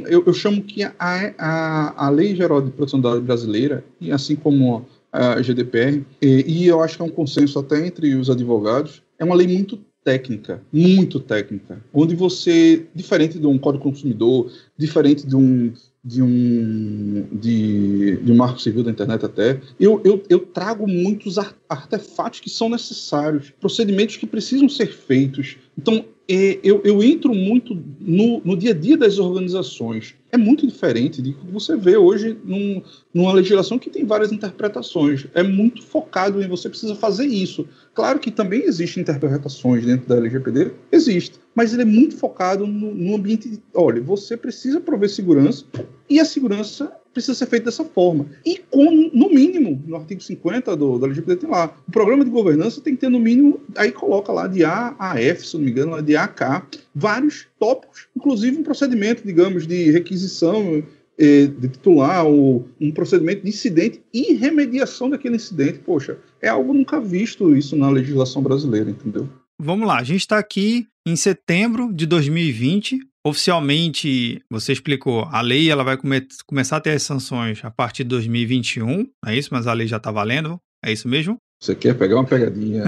eu, 0.05 0.21
eu 0.25 0.33
chamo 0.33 0.61
que 0.61 0.83
a, 0.83 0.93
a, 0.99 2.07
a 2.07 2.09
Lei 2.09 2.35
Geral 2.35 2.61
de 2.61 2.71
Proteção 2.71 2.99
da 2.99 3.17
Brasileira, 3.21 3.85
e 4.01 4.11
assim 4.11 4.35
como 4.35 4.85
a 5.09 5.41
GDPR, 5.41 6.03
e, 6.21 6.43
e 6.45 6.67
eu 6.67 6.81
acho 6.81 6.97
que 6.97 7.03
é 7.03 7.05
um 7.05 7.09
consenso 7.09 7.57
até 7.57 7.87
entre 7.87 8.15
os 8.15 8.29
advogados, 8.29 9.01
é 9.17 9.23
uma 9.23 9.33
lei 9.35 9.47
muito 9.47 9.79
técnica, 10.05 10.61
muito 10.71 11.19
técnica, 11.19 11.83
onde 11.91 12.15
você, 12.15 12.85
diferente 12.93 13.39
de 13.39 13.47
um 13.47 13.57
código 13.57 13.83
consumidor, 13.83 14.51
diferente 14.77 15.25
de 15.25 15.35
um 15.35 15.73
de 16.07 16.21
um 16.21 17.27
de, 17.31 18.17
de 18.17 18.31
um 18.31 18.35
marco 18.35 18.61
civil 18.61 18.83
da 18.83 18.91
internet 18.91 19.25
até, 19.25 19.59
eu, 19.79 19.99
eu, 20.05 20.21
eu 20.29 20.39
trago 20.41 20.87
muitos 20.87 21.39
artefatos 21.67 22.39
que 22.39 22.49
são 22.51 22.69
necessários, 22.69 23.51
procedimentos 23.59 24.15
que 24.15 24.27
precisam 24.27 24.69
ser 24.69 24.85
feitos. 24.85 25.57
Então, 25.75 26.05
eu, 26.27 26.81
eu 26.83 27.03
entro 27.03 27.33
muito 27.33 27.79
no, 27.99 28.41
no 28.43 28.57
dia 28.57 28.71
a 28.71 28.73
dia 28.73 28.97
das 28.97 29.19
organizações 29.19 30.15
é 30.35 30.37
muito 30.37 30.67
diferente 30.67 31.21
de 31.21 31.33
que 31.33 31.47
você 31.47 31.75
vê 31.75 31.95
hoje 31.95 32.37
num, 32.43 32.81
numa 33.13 33.31
legislação 33.31 33.79
que 33.79 33.89
tem 33.89 34.05
várias 34.05 34.31
interpretações. 34.31 35.27
É 35.33 35.41
muito 35.41 35.81
focado 35.81 36.41
em 36.41 36.47
você 36.47 36.69
precisa 36.69 36.93
fazer 36.93 37.25
isso. 37.25 37.67
Claro 37.93 38.19
que 38.19 38.29
também 38.29 38.63
existem 38.63 39.01
interpretações 39.01 39.85
dentro 39.85 40.07
da 40.07 40.17
LGPD, 40.17 40.71
existe, 40.91 41.39
mas 41.55 41.73
ele 41.73 41.83
é 41.83 41.85
muito 41.85 42.17
focado 42.17 42.67
no, 42.67 42.93
no 42.93 43.15
ambiente 43.15 43.49
de, 43.49 43.59
olha, 43.73 44.01
você 44.01 44.35
precisa 44.35 44.81
prover 44.81 45.09
segurança 45.09 45.65
e 46.09 46.19
a 46.19 46.25
segurança 46.25 46.91
precisa 47.13 47.33
ser 47.33 47.45
feito 47.45 47.63
dessa 47.63 47.85
forma. 47.85 48.25
E 48.45 48.57
com, 48.69 49.09
no 49.13 49.29
mínimo, 49.29 49.81
no 49.87 49.95
artigo 49.95 50.21
50 50.21 50.75
do, 50.75 50.99
da 50.99 51.07
LGPD 51.07 51.37
tem 51.37 51.49
lá, 51.49 51.73
o 51.87 51.91
programa 51.91 52.25
de 52.25 52.29
governança 52.29 52.81
tem 52.81 52.93
que 52.93 52.99
ter 52.99 53.09
no 53.09 53.19
mínimo, 53.19 53.61
aí 53.77 53.89
coloca 53.93 54.33
lá 54.33 54.47
de 54.47 54.65
A 54.65 54.93
a 54.99 55.19
F, 55.19 55.47
se 55.47 55.55
não 55.55 55.63
me 55.63 55.71
engano, 55.71 56.01
de 56.01 56.17
A 56.17 56.25
a 56.25 56.27
K, 56.27 56.67
vários 56.93 57.47
tópicos, 57.57 58.09
inclusive 58.15 58.57
um 58.57 58.63
procedimento, 58.63 59.23
digamos, 59.25 59.65
de 59.65 59.91
requisição 59.91 60.83
eh, 61.17 61.47
de 61.47 61.69
titular, 61.69 62.25
ou 62.25 62.67
um 62.81 62.91
procedimento 62.91 63.43
de 63.43 63.49
incidente 63.49 64.01
e 64.13 64.33
remediação 64.33 65.09
daquele 65.09 65.37
incidente. 65.37 65.79
Poxa, 65.79 66.17
é 66.41 66.49
algo 66.49 66.73
nunca 66.73 66.99
visto 66.99 67.55
isso 67.55 67.77
na 67.77 67.89
legislação 67.89 68.41
brasileira, 68.41 68.89
entendeu? 68.89 69.29
Vamos 69.59 69.87
lá, 69.87 69.99
a 69.99 70.03
gente 70.03 70.21
está 70.21 70.37
aqui 70.37 70.87
em 71.07 71.15
setembro 71.15 71.93
de 71.93 72.05
2020, 72.05 72.99
Oficialmente, 73.25 74.39
você 74.51 74.71
explicou, 74.71 75.27
a 75.31 75.41
lei 75.41 75.71
ela 75.71 75.83
vai 75.83 75.97
come 75.97 76.21
começar 76.45 76.77
a 76.77 76.79
ter 76.79 76.91
as 76.91 77.01
sanções 77.01 77.59
a 77.65 77.71
partir 77.71 78.03
de 78.03 78.09
2021, 78.09 79.09
é 79.25 79.35
isso? 79.35 79.49
Mas 79.51 79.65
a 79.65 79.73
lei 79.73 79.87
já 79.87 79.97
está 79.97 80.11
valendo, 80.11 80.61
é 80.85 80.91
isso 80.91 81.07
mesmo? 81.07 81.35
Você 81.59 81.73
quer 81.73 81.95
pegar 81.95 82.17
uma 82.17 82.23
pegadinha. 82.23 82.83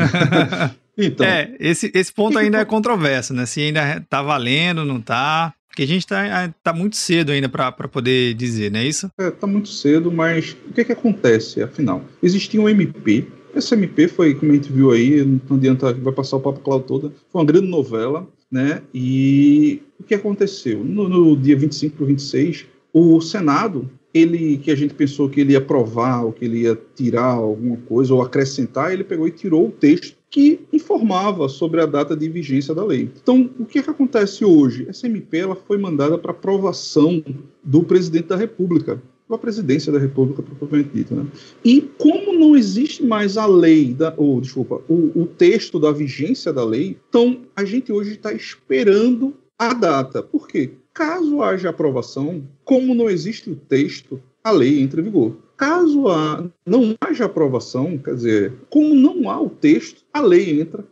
então, 0.96 1.26
é, 1.26 1.56
esse, 1.60 1.92
esse 1.92 2.14
ponto 2.14 2.38
ainda 2.38 2.60
é 2.60 2.66
controverso, 2.66 3.34
né? 3.34 3.48
Se 3.48 3.62
ainda 3.62 3.98
está 3.98 4.22
valendo, 4.22 4.86
não 4.86 5.00
está. 5.00 5.56
Porque 5.68 5.82
a 5.82 5.88
gente 5.88 6.04
está 6.04 6.54
tá 6.64 6.72
muito 6.72 6.98
cedo 6.98 7.32
ainda 7.32 7.50
para 7.50 7.72
poder 7.88 8.36
dizer, 8.36 8.72
não 8.72 8.80
é 8.80 8.86
isso? 8.86 9.10
É, 9.20 9.30
está 9.30 9.48
muito 9.48 9.70
cedo, 9.70 10.12
mas 10.12 10.56
o 10.70 10.74
que, 10.74 10.86
que 10.86 10.92
acontece, 10.92 11.64
afinal? 11.64 12.06
Existia 12.22 12.62
um 12.62 12.70
MP 12.70 13.26
esse 13.58 13.74
MP 13.74 14.08
foi, 14.08 14.36
como 14.36 14.52
a 14.52 14.56
gente 14.56 14.72
viu 14.72 14.92
aí, 14.92 15.24
não 15.24 15.58
adianta, 15.58 15.94
vai 15.94 16.14
passar 16.14 16.38
o 16.38 16.40
papo 16.40 16.60
cloud 16.60 16.86
toda, 16.86 17.12
foi 17.30 17.42
uma 17.42 17.46
grande 17.46 17.68
novela, 17.68 18.28
né? 18.52 18.82
E 18.94 19.82
o 20.00 20.04
que 20.04 20.16
aconteceu? 20.16 20.84
No, 20.84 21.10
no 21.10 21.36
dia 21.36 21.58
25 21.58 21.96
para 21.96 22.04
o 22.04 22.08
26, 22.08 22.66
o 22.94 23.20
Senado, 23.22 23.90
ele 24.14 24.58
que 24.58 24.72
a 24.72 24.76
gente 24.76 24.94
pensou 24.94 25.30
que 25.30 25.42
ele 25.42 25.54
ia 25.54 25.58
aprovar, 25.60 26.24
ou 26.24 26.32
que 26.32 26.46
ele 26.46 26.62
ia 26.62 26.80
tirar 26.96 27.34
alguma 27.34 27.78
coisa, 27.78 28.14
ou 28.14 28.22
acrescentar, 28.22 28.94
ele 28.94 29.04
pegou 29.04 29.28
e 29.28 29.32
tirou 29.32 29.68
o 29.68 29.72
texto 29.72 30.16
que 30.30 30.60
informava 30.74 31.48
sobre 31.48 31.82
a 31.82 31.86
data 31.86 32.16
de 32.16 32.28
vigência 32.28 32.76
da 32.76 32.84
lei. 32.84 33.10
Então, 33.22 33.50
o 33.60 33.66
que, 33.66 33.80
é 33.80 33.82
que 33.84 33.90
acontece 33.90 34.44
hoje? 34.44 34.86
Essa 34.90 35.08
MP 35.08 35.38
ela 35.38 35.56
foi 35.56 35.78
mandada 35.78 36.18
para 36.18 36.32
aprovação 36.32 37.24
do 37.64 37.84
presidente 37.84 38.28
da 38.28 38.36
República 38.36 39.02
pela 39.28 39.38
presidência 39.38 39.92
da 39.92 40.00
República 40.00 40.42
propriamente 40.42 40.90
dita. 40.94 41.14
Né? 41.14 41.28
E 41.64 41.82
como 41.82 42.34
não 42.34 42.56
existe 42.56 43.04
mais 43.04 43.38
a 43.38 43.46
lei, 43.46 43.94
da, 43.94 44.14
ou 44.16 44.40
desculpa, 44.40 44.82
o, 44.88 45.22
o 45.22 45.26
texto 45.26 45.80
da 45.80 45.92
vigência 45.92 46.54
da 46.54 46.64
lei, 46.64 46.98
então 47.10 47.42
a 47.56 47.66
gente 47.66 47.92
hoje 47.92 48.14
está 48.14 48.32
esperando 48.32 49.36
a 49.60 49.74
data. 49.74 50.24
Por 50.24 50.48
quê? 50.48 50.72
Caso 50.94 51.42
haja 51.42 51.70
aprovação, 51.70 52.44
como 52.64 52.96
não 52.96 53.10
existe 53.10 53.50
o 53.50 53.56
texto, 53.56 54.22
a 54.44 54.52
lei 54.52 54.80
entra 54.80 55.02
em 55.02 55.04
vigor. 55.04 55.36
Caso 55.58 56.08
há, 56.08 56.46
não 56.66 56.96
haja 57.02 57.26
aprovação, 57.26 57.98
quer 57.98 58.16
dizer, 58.16 58.54
como 58.70 58.96
não 58.96 59.30
há 59.30 59.42
o 59.42 59.50
texto, 59.50 60.04
a 60.14 60.22
lei 60.22 60.62
entra 60.62 60.86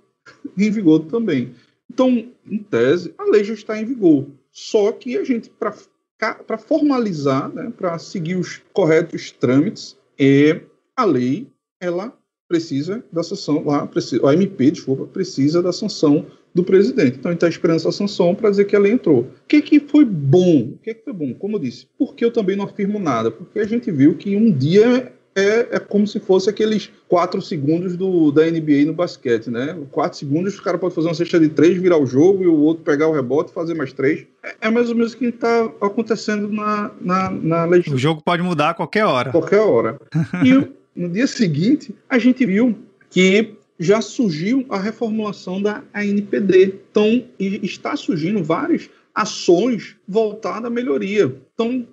em 0.58 0.70
vigor 0.70 1.06
também. 1.06 1.54
Então, 1.90 2.10
em 2.50 2.58
tese, 2.58 3.14
a 3.18 3.24
lei 3.24 3.44
já 3.44 3.54
está 3.54 3.80
em 3.80 3.86
vigor. 3.86 4.26
Só 4.52 4.92
que 4.92 5.18
a 5.18 5.24
gente, 5.24 5.50
para 5.50 5.74
para 6.18 6.58
formalizar, 6.58 7.50
né, 7.54 7.72
para 7.76 7.98
seguir 8.00 8.36
os 8.36 8.62
corretos 8.74 9.32
trâmites, 9.32 9.98
é, 10.18 10.62
a 10.96 11.04
lei 11.04 11.48
ela 11.80 12.18
precisa 12.48 13.04
da 13.12 13.24
sanção, 13.24 13.64
lá, 13.66 13.86
precisa, 13.86 14.28
a 14.28 14.34
MP, 14.34 14.72
desculpa, 14.72 15.06
precisa 15.06 15.62
da 15.62 15.74
sanção 15.74 16.26
do 16.54 16.64
presidente. 16.64 17.18
Então, 17.18 17.32
gente 17.32 17.40
está 17.40 17.50
esperando 17.50 17.78
essa 17.78 17.92
sanção 17.92 18.34
para 18.34 18.50
dizer 18.50 18.66
que 18.66 18.76
a 18.76 18.80
lei 18.80 18.94
entrou. 18.94 19.22
O 19.22 19.28
que, 19.48 19.62
que 19.62 19.80
foi 19.80 20.06
bom? 20.06 20.70
O 20.74 20.78
que, 20.78 20.94
que 20.94 21.04
foi 21.04 21.14
bom? 21.14 21.34
Como 21.34 21.58
eu 21.58 21.60
disse, 21.60 21.88
porque 21.98 22.24
eu 22.24 22.32
também 22.32 22.56
não 22.56 22.66
afirmo 22.66 22.98
nada? 22.98 23.30
Porque 23.30 23.60
a 23.60 23.66
gente 23.66 23.92
viu 23.92 24.16
que 24.16 24.38
um 24.38 24.52
dia 24.52 25.12
é, 25.36 25.76
é 25.76 25.80
como 25.80 26.08
se 26.08 26.20
fosse 26.20 26.50
aqueles 26.50 26.90
quatro 27.10 27.42
segundos 27.42 27.98
do, 27.98 28.32
da 28.32 28.50
NBA 28.50 28.86
no 28.86 28.94
basquete, 28.94 29.50
né? 29.50 29.78
Quatro 29.92 30.18
segundos, 30.18 30.58
o 30.58 30.64
cara 30.64 30.78
pode 30.78 30.96
fazer 30.96 31.10
uma 31.10 31.14
cesta 31.14 31.40
de 31.40 31.50
três, 31.50 31.78
virar 31.78 31.98
o 31.98 32.06
jogo 32.06 32.44
e 32.44 32.48
o 32.48 32.58
outro 32.58 32.84
pegar 32.84 33.08
o 33.08 33.12
rebote 33.14 33.52
e 33.52 33.54
fazer 33.54 33.74
mais 33.74 33.92
três. 33.92 34.26
É, 34.42 34.56
é 34.62 34.70
mais 34.70 34.90
ou 34.90 34.96
menos 34.96 35.14
o 35.14 35.18
que 35.18 35.26
está 35.26 35.66
acontecendo 35.82 36.48
na, 36.48 36.92
na, 37.02 37.30
na 37.30 37.66
legislação. 37.66 37.96
O 37.96 38.00
jogo 38.00 38.22
pode 38.24 38.42
mudar 38.42 38.70
a 38.70 38.74
qualquer 38.74 39.06
hora. 39.06 39.32
Qualquer 39.32 39.60
hora. 39.60 40.00
e 40.44 40.68
no 40.96 41.10
dia 41.10 41.28
seguinte, 41.28 41.94
a 42.10 42.18
gente 42.18 42.46
viu 42.46 42.74
que 43.10 43.56
já 43.78 44.00
surgiu 44.00 44.66
a 44.70 44.80
reformulação 44.80 45.62
da 45.62 45.84
ANPD. 45.94 46.76
Então, 46.90 47.26
está 47.38 47.96
surgindo 47.98 48.42
várias 48.42 48.90
ações 49.14 49.96
voltadas 50.08 50.66
à 50.66 50.70
melhoria. 50.70 51.36
Então, 51.54 51.86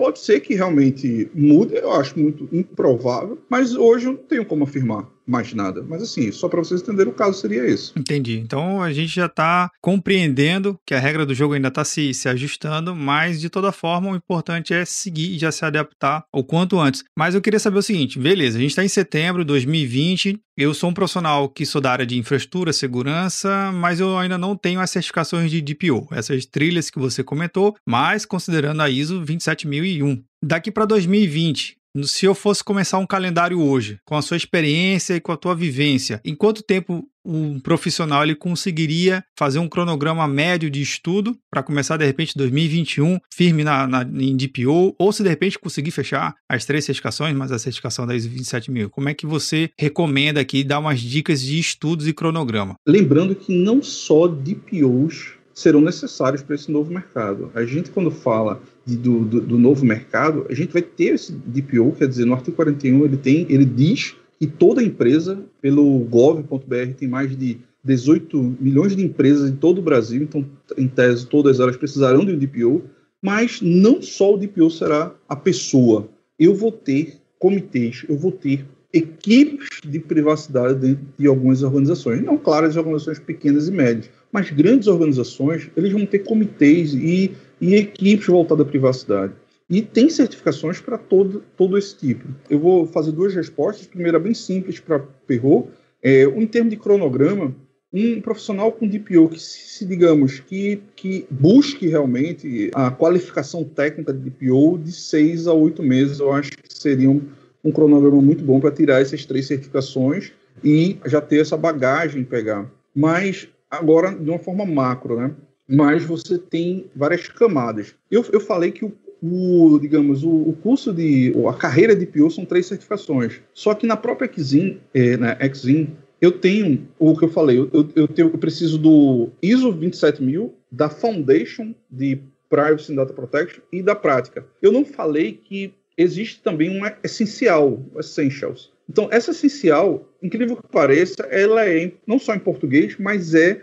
Pode 0.00 0.18
ser 0.20 0.40
que 0.40 0.54
realmente 0.54 1.30
mude, 1.34 1.74
eu 1.74 1.92
acho 1.92 2.18
muito 2.18 2.48
improvável, 2.50 3.36
mas 3.50 3.74
hoje 3.74 4.06
eu 4.06 4.12
não 4.12 4.18
tenho 4.18 4.46
como 4.46 4.64
afirmar 4.64 5.06
mais 5.26 5.52
nada. 5.54 5.84
Mas 5.86 6.02
assim, 6.02 6.30
só 6.32 6.48
para 6.48 6.58
vocês 6.60 6.82
entenderem, 6.82 7.12
o 7.12 7.14
caso 7.14 7.38
seria 7.38 7.64
esse. 7.64 7.92
Entendi. 7.96 8.38
Então 8.38 8.82
a 8.82 8.92
gente 8.92 9.14
já 9.14 9.26
está 9.26 9.70
compreendendo 9.80 10.78
que 10.86 10.94
a 10.94 10.98
regra 10.98 11.24
do 11.24 11.34
jogo 11.34 11.54
ainda 11.54 11.68
está 11.68 11.84
se, 11.84 12.12
se 12.12 12.28
ajustando, 12.28 12.94
mas 12.94 13.40
de 13.40 13.48
toda 13.48 13.72
forma 13.72 14.10
o 14.10 14.16
importante 14.16 14.74
é 14.74 14.84
seguir 14.84 15.34
e 15.34 15.38
já 15.38 15.52
se 15.52 15.64
adaptar 15.64 16.24
o 16.32 16.42
quanto 16.42 16.78
antes. 16.78 17.04
Mas 17.16 17.34
eu 17.34 17.40
queria 17.40 17.60
saber 17.60 17.78
o 17.78 17.82
seguinte: 17.82 18.18
beleza, 18.18 18.58
a 18.58 18.60
gente 18.60 18.70
está 18.70 18.84
em 18.84 18.88
setembro 18.88 19.42
de 19.42 19.48
2020. 19.48 20.38
Eu 20.56 20.74
sou 20.74 20.90
um 20.90 20.94
profissional 20.94 21.48
que 21.48 21.64
sou 21.64 21.80
da 21.80 21.90
área 21.90 22.04
de 22.04 22.18
infraestrutura, 22.18 22.70
segurança, 22.72 23.72
mas 23.72 23.98
eu 23.98 24.18
ainda 24.18 24.36
não 24.36 24.54
tenho 24.54 24.80
as 24.80 24.90
certificações 24.90 25.50
de 25.50 25.62
DPO, 25.62 26.08
essas 26.12 26.44
trilhas 26.44 26.90
que 26.90 26.98
você 26.98 27.24
comentou, 27.24 27.74
mas 27.88 28.26
considerando 28.26 28.82
a 28.82 28.90
ISO 28.90 29.24
27001. 29.24 30.22
Daqui 30.42 30.70
para 30.70 30.84
2020, 30.84 31.76
se 32.02 32.26
eu 32.26 32.34
fosse 32.34 32.62
começar 32.62 32.98
um 32.98 33.06
calendário 33.06 33.60
hoje, 33.60 33.98
com 34.04 34.16
a 34.16 34.22
sua 34.22 34.36
experiência 34.36 35.14
e 35.14 35.20
com 35.20 35.32
a 35.32 35.36
tua 35.36 35.54
vivência, 35.54 36.20
em 36.24 36.34
quanto 36.34 36.62
tempo 36.62 37.04
um 37.24 37.60
profissional 37.60 38.22
ele 38.22 38.34
conseguiria 38.34 39.22
fazer 39.38 39.58
um 39.58 39.68
cronograma 39.68 40.26
médio 40.26 40.70
de 40.70 40.80
estudo 40.80 41.36
para 41.50 41.62
começar 41.62 41.96
de 41.98 42.04
repente 42.06 42.32
2021 42.36 43.18
firme 43.32 43.62
na, 43.62 43.86
na, 43.86 44.02
em 44.02 44.36
DPO 44.36 44.94
ou 44.98 45.12
se 45.12 45.22
de 45.22 45.28
repente 45.28 45.58
conseguir 45.58 45.90
fechar 45.90 46.34
as 46.48 46.64
três 46.64 46.84
certificações, 46.84 47.36
mas 47.36 47.52
a 47.52 47.58
certificação 47.58 48.06
da 48.06 48.14
ISO 48.14 48.28
27000. 48.28 48.88
Como 48.88 49.08
é 49.08 49.14
que 49.14 49.26
você 49.26 49.70
recomenda 49.78 50.40
aqui 50.40 50.64
dar 50.64 50.78
umas 50.78 51.00
dicas 51.00 51.42
de 51.42 51.58
estudos 51.58 52.08
e 52.08 52.14
cronograma? 52.14 52.76
Lembrando 52.86 53.34
que 53.34 53.52
não 53.52 53.82
só 53.82 54.26
DPOs 54.26 55.39
serão 55.60 55.80
necessários 55.80 56.42
para 56.42 56.54
esse 56.54 56.70
novo 56.70 56.92
mercado. 56.92 57.50
A 57.54 57.64
gente, 57.64 57.90
quando 57.90 58.10
fala 58.10 58.60
de, 58.84 58.96
do, 58.96 59.24
do, 59.24 59.40
do, 59.40 59.58
novo 59.58 59.84
mercado, 59.84 60.46
a 60.48 60.54
gente 60.54 60.72
vai 60.72 60.82
ter 60.82 61.14
esse 61.14 61.32
DPO, 61.32 61.92
quer 61.92 62.08
dizer, 62.08 62.24
no 62.24 62.34
artigo 62.34 62.56
41 62.56 63.04
ele 63.04 63.16
tem, 63.16 63.46
ele 63.48 63.64
diz 63.64 64.16
que 64.38 64.46
toda 64.46 64.82
empresa, 64.82 65.44
pelo 65.60 65.98
gov.br, 66.00 66.94
tem 66.96 67.08
mais 67.08 67.36
de 67.36 67.58
18 67.84 68.56
milhões 68.60 68.96
de 68.96 69.04
empresas 69.04 69.50
em 69.50 69.56
todo 69.56 69.78
o 69.78 69.82
Brasil, 69.82 70.22
então, 70.22 70.44
em 70.76 70.88
tese, 70.88 71.26
todas 71.26 71.60
elas 71.60 71.76
precisarão 71.76 72.24
de 72.24 72.32
um 72.32 72.38
DPO, 72.38 72.82
mas 73.22 73.60
não 73.60 74.00
só 74.00 74.34
o 74.34 74.38
DPO 74.38 74.70
será 74.70 75.14
a 75.28 75.36
pessoa. 75.36 76.08
Eu 76.38 76.54
vou 76.54 76.72
ter 76.72 77.20
comitês, 77.38 78.04
eu 78.08 78.16
vou 78.16 78.32
ter 78.32 78.66
equipes 78.92 79.68
de 79.84 79.98
privacidade 79.98 80.78
dentro 80.78 81.04
de 81.18 81.26
algumas 81.26 81.62
organizações. 81.62 82.22
Não, 82.22 82.36
claro, 82.36 82.66
as 82.66 82.76
organizações 82.76 83.18
pequenas 83.18 83.68
e 83.68 83.72
médias, 83.72 84.10
mas 84.32 84.50
grandes 84.50 84.88
organizações, 84.88 85.70
eles 85.76 85.92
vão 85.92 86.06
ter 86.06 86.20
comitês 86.20 86.94
e, 86.94 87.32
e 87.60 87.74
equipes 87.74 88.26
voltadas 88.26 88.66
à 88.66 88.68
privacidade. 88.68 89.32
E 89.68 89.82
tem 89.82 90.10
certificações 90.10 90.80
para 90.80 90.98
todo, 90.98 91.44
todo 91.56 91.78
esse 91.78 91.96
tipo. 91.96 92.26
Eu 92.48 92.58
vou 92.58 92.86
fazer 92.86 93.12
duas 93.12 93.32
respostas. 93.34 93.86
Primeira, 93.86 94.18
bem 94.18 94.34
simples 94.34 94.80
para 94.80 94.98
Perro. 94.98 95.68
É, 96.02 96.24
em 96.24 96.46
termos 96.46 96.70
de 96.70 96.76
cronograma, 96.76 97.54
um 97.92 98.20
profissional 98.20 98.72
com 98.72 98.88
DPO 98.88 99.28
que, 99.28 99.40
se 99.40 99.84
digamos, 99.84 100.40
que, 100.40 100.80
que 100.96 101.26
busque 101.30 101.86
realmente 101.86 102.70
a 102.74 102.90
qualificação 102.90 103.62
técnica 103.62 104.12
de 104.12 104.30
DPO 104.30 104.78
de 104.78 104.92
seis 104.92 105.46
a 105.46 105.52
oito 105.52 105.82
meses, 105.82 106.18
eu 106.20 106.32
acho 106.32 106.50
que 106.50 106.72
seria 106.72 107.10
um, 107.10 107.22
um 107.64 107.70
cronograma 107.70 108.22
muito 108.22 108.44
bom 108.44 108.58
para 108.58 108.70
tirar 108.70 109.00
essas 109.00 109.24
três 109.24 109.46
certificações 109.46 110.32
e 110.64 110.98
já 111.06 111.20
ter 111.20 111.40
essa 111.40 111.56
bagagem 111.56 112.24
pegar. 112.24 112.70
Mas 112.94 113.48
agora 113.70 114.10
de 114.14 114.28
uma 114.28 114.38
forma 114.38 114.66
macro, 114.66 115.16
né? 115.16 115.34
Mas 115.68 116.04
você 116.04 116.36
tem 116.36 116.90
várias 116.96 117.28
camadas. 117.28 117.94
Eu, 118.10 118.24
eu 118.32 118.40
falei 118.40 118.72
que 118.72 118.84
o, 118.84 118.92
o 119.22 119.78
digamos, 119.78 120.24
o, 120.24 120.30
o, 120.30 120.52
curso 120.60 120.92
de, 120.92 121.32
a 121.48 121.54
carreira 121.54 121.94
de 121.94 122.06
PO 122.06 122.30
são 122.30 122.44
três 122.44 122.66
certificações. 122.66 123.40
Só 123.54 123.74
que 123.74 123.86
na 123.86 123.96
própria 123.96 124.30
Exim, 124.36 124.80
é, 124.92 125.16
na 125.16 125.36
Exim, 125.40 125.90
eu 126.20 126.32
tenho 126.32 126.88
o 126.98 127.16
que 127.16 127.24
eu 127.24 127.28
falei, 127.28 127.58
eu, 127.58 127.88
eu, 127.94 128.08
tenho, 128.08 128.28
eu 128.28 128.38
preciso 128.38 128.76
do 128.76 129.30
ISO 129.40 129.72
27000, 129.72 130.52
da 130.70 130.88
Foundation 130.88 131.74
de 131.90 132.20
Privacy 132.48 132.92
and 132.92 132.96
Data 132.96 133.12
Protection 133.12 133.62
e 133.72 133.82
da 133.82 133.94
prática. 133.94 134.44
Eu 134.60 134.72
não 134.72 134.84
falei 134.84 135.32
que 135.32 135.72
existe 135.96 136.42
também 136.42 136.76
uma 136.76 136.94
essencial, 137.02 137.80
essentials. 137.98 138.72
Então, 138.90 139.06
essa 139.12 139.30
essencial, 139.30 140.04
incrível 140.20 140.56
que 140.56 140.66
pareça, 140.66 141.22
ela 141.30 141.64
é 141.64 141.92
não 142.04 142.18
só 142.18 142.34
em 142.34 142.40
português, 142.40 142.96
mas 142.98 143.36
é 143.36 143.60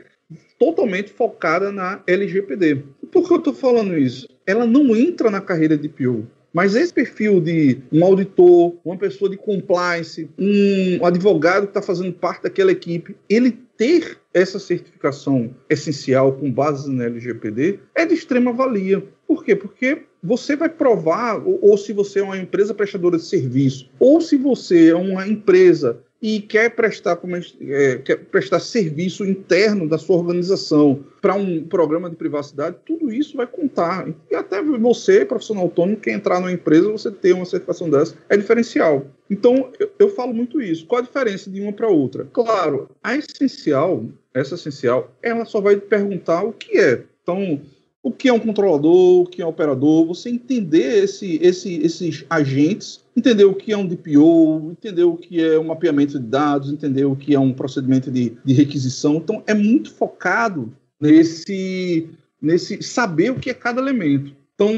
totalmente 0.57 1.11
focada 1.11 1.69
na 1.69 2.01
LGPD. 2.07 2.75
Por 3.11 3.27
que 3.27 3.33
eu 3.33 3.37
estou 3.37 3.53
falando 3.53 3.97
isso? 3.97 4.29
Ela 4.45 4.65
não 4.65 4.95
entra 4.95 5.29
na 5.29 5.41
carreira 5.41 5.77
de 5.77 5.89
PO. 5.89 6.25
Mas 6.53 6.75
esse 6.75 6.93
perfil 6.93 7.41
de 7.41 7.79
um 7.91 8.05
auditor, 8.05 8.77
uma 8.85 8.95
pessoa 8.95 9.29
de 9.29 9.35
compliance, 9.35 10.29
um 10.39 11.05
advogado 11.05 11.63
que 11.63 11.71
está 11.71 11.81
fazendo 11.81 12.13
parte 12.13 12.43
daquela 12.43 12.71
equipe, 12.71 13.13
ele 13.29 13.51
ter 13.75 14.17
essa 14.33 14.57
certificação 14.59 15.53
essencial 15.69 16.31
com 16.31 16.49
base 16.49 16.89
na 16.89 17.03
LGPD 17.03 17.79
é 17.93 18.05
de 18.05 18.13
extrema 18.13 18.53
valia. 18.53 19.03
Por 19.27 19.43
quê? 19.43 19.55
Porque 19.55 20.03
você 20.23 20.55
vai 20.55 20.69
provar, 20.69 21.45
ou, 21.45 21.59
ou, 21.61 21.77
se 21.77 21.93
você 21.93 22.19
é 22.19 22.23
uma 22.23 22.37
empresa 22.37 22.73
prestadora 22.73 23.17
de 23.17 23.25
serviço, 23.25 23.89
ou 23.99 24.21
se 24.21 24.37
você 24.37 24.89
é 24.89 24.95
uma 24.95 25.27
empresa 25.27 25.99
e 26.21 26.39
quer 26.39 26.71
prestar, 26.71 27.19
é, 27.61 27.97
quer 27.97 28.17
prestar 28.17 28.59
serviço 28.59 29.23
interno 29.23 29.87
da 29.87 29.97
sua 29.97 30.17
organização 30.17 31.03
para 31.21 31.35
um 31.35 31.63
programa 31.63 32.09
de 32.09 32.15
privacidade, 32.15 32.77
tudo 32.85 33.13
isso 33.13 33.37
vai 33.37 33.45
contar. 33.45 34.07
E 34.31 34.35
até 34.35 34.61
você, 34.63 35.23
profissional 35.23 35.65
autônomo, 35.65 35.97
que 35.97 36.09
entrar 36.09 36.39
numa 36.39 36.51
empresa, 36.51 36.91
você 36.91 37.11
ter 37.11 37.33
uma 37.33 37.45
certificação 37.45 37.89
dessa, 37.89 38.15
é 38.29 38.35
diferencial. 38.35 39.05
Então, 39.29 39.71
eu, 39.79 39.91
eu 39.99 40.09
falo 40.09 40.33
muito 40.33 40.61
isso. 40.61 40.85
Qual 40.87 40.99
a 40.99 41.05
diferença 41.05 41.51
de 41.51 41.61
uma 41.61 41.73
para 41.73 41.87
outra? 41.87 42.27
Claro, 42.33 42.89
a 43.03 43.15
essencial, 43.15 44.03
essa 44.33 44.55
essencial, 44.55 45.11
ela 45.21 45.45
só 45.45 45.61
vai 45.61 45.75
perguntar 45.77 46.43
o 46.43 46.53
que 46.53 46.79
é. 46.79 47.03
Então, 47.21 47.61
o 48.03 48.11
que 48.11 48.29
é 48.29 48.33
um 48.33 48.39
controlador, 48.39 49.21
o 49.21 49.25
que 49.25 49.41
é 49.41 49.45
um 49.45 49.49
operador, 49.49 50.05
você 50.05 50.29
entender 50.29 51.03
esse, 51.03 51.39
esse, 51.41 51.75
esses 51.81 52.25
agentes, 52.29 53.03
entender 53.15 53.45
o 53.45 53.53
que 53.53 53.73
é 53.73 53.77
um 53.77 53.85
DPO, 53.85 54.71
entender 54.71 55.03
o 55.03 55.17
que 55.17 55.43
é 55.43 55.59
um 55.59 55.65
mapeamento 55.65 56.19
de 56.19 56.25
dados, 56.25 56.71
entender 56.71 57.05
o 57.05 57.15
que 57.15 57.33
é 57.33 57.39
um 57.39 57.51
procedimento 57.51 58.09
de, 58.09 58.37
de 58.45 58.53
requisição. 58.53 59.15
Então, 59.15 59.43
é 59.45 59.53
muito 59.53 59.93
focado 59.93 60.71
nesse, 60.99 62.07
nesse 62.41 62.81
saber 62.81 63.31
o 63.31 63.39
que 63.39 63.49
é 63.49 63.53
cada 63.53 63.81
elemento. 63.81 64.33
Então, 64.55 64.75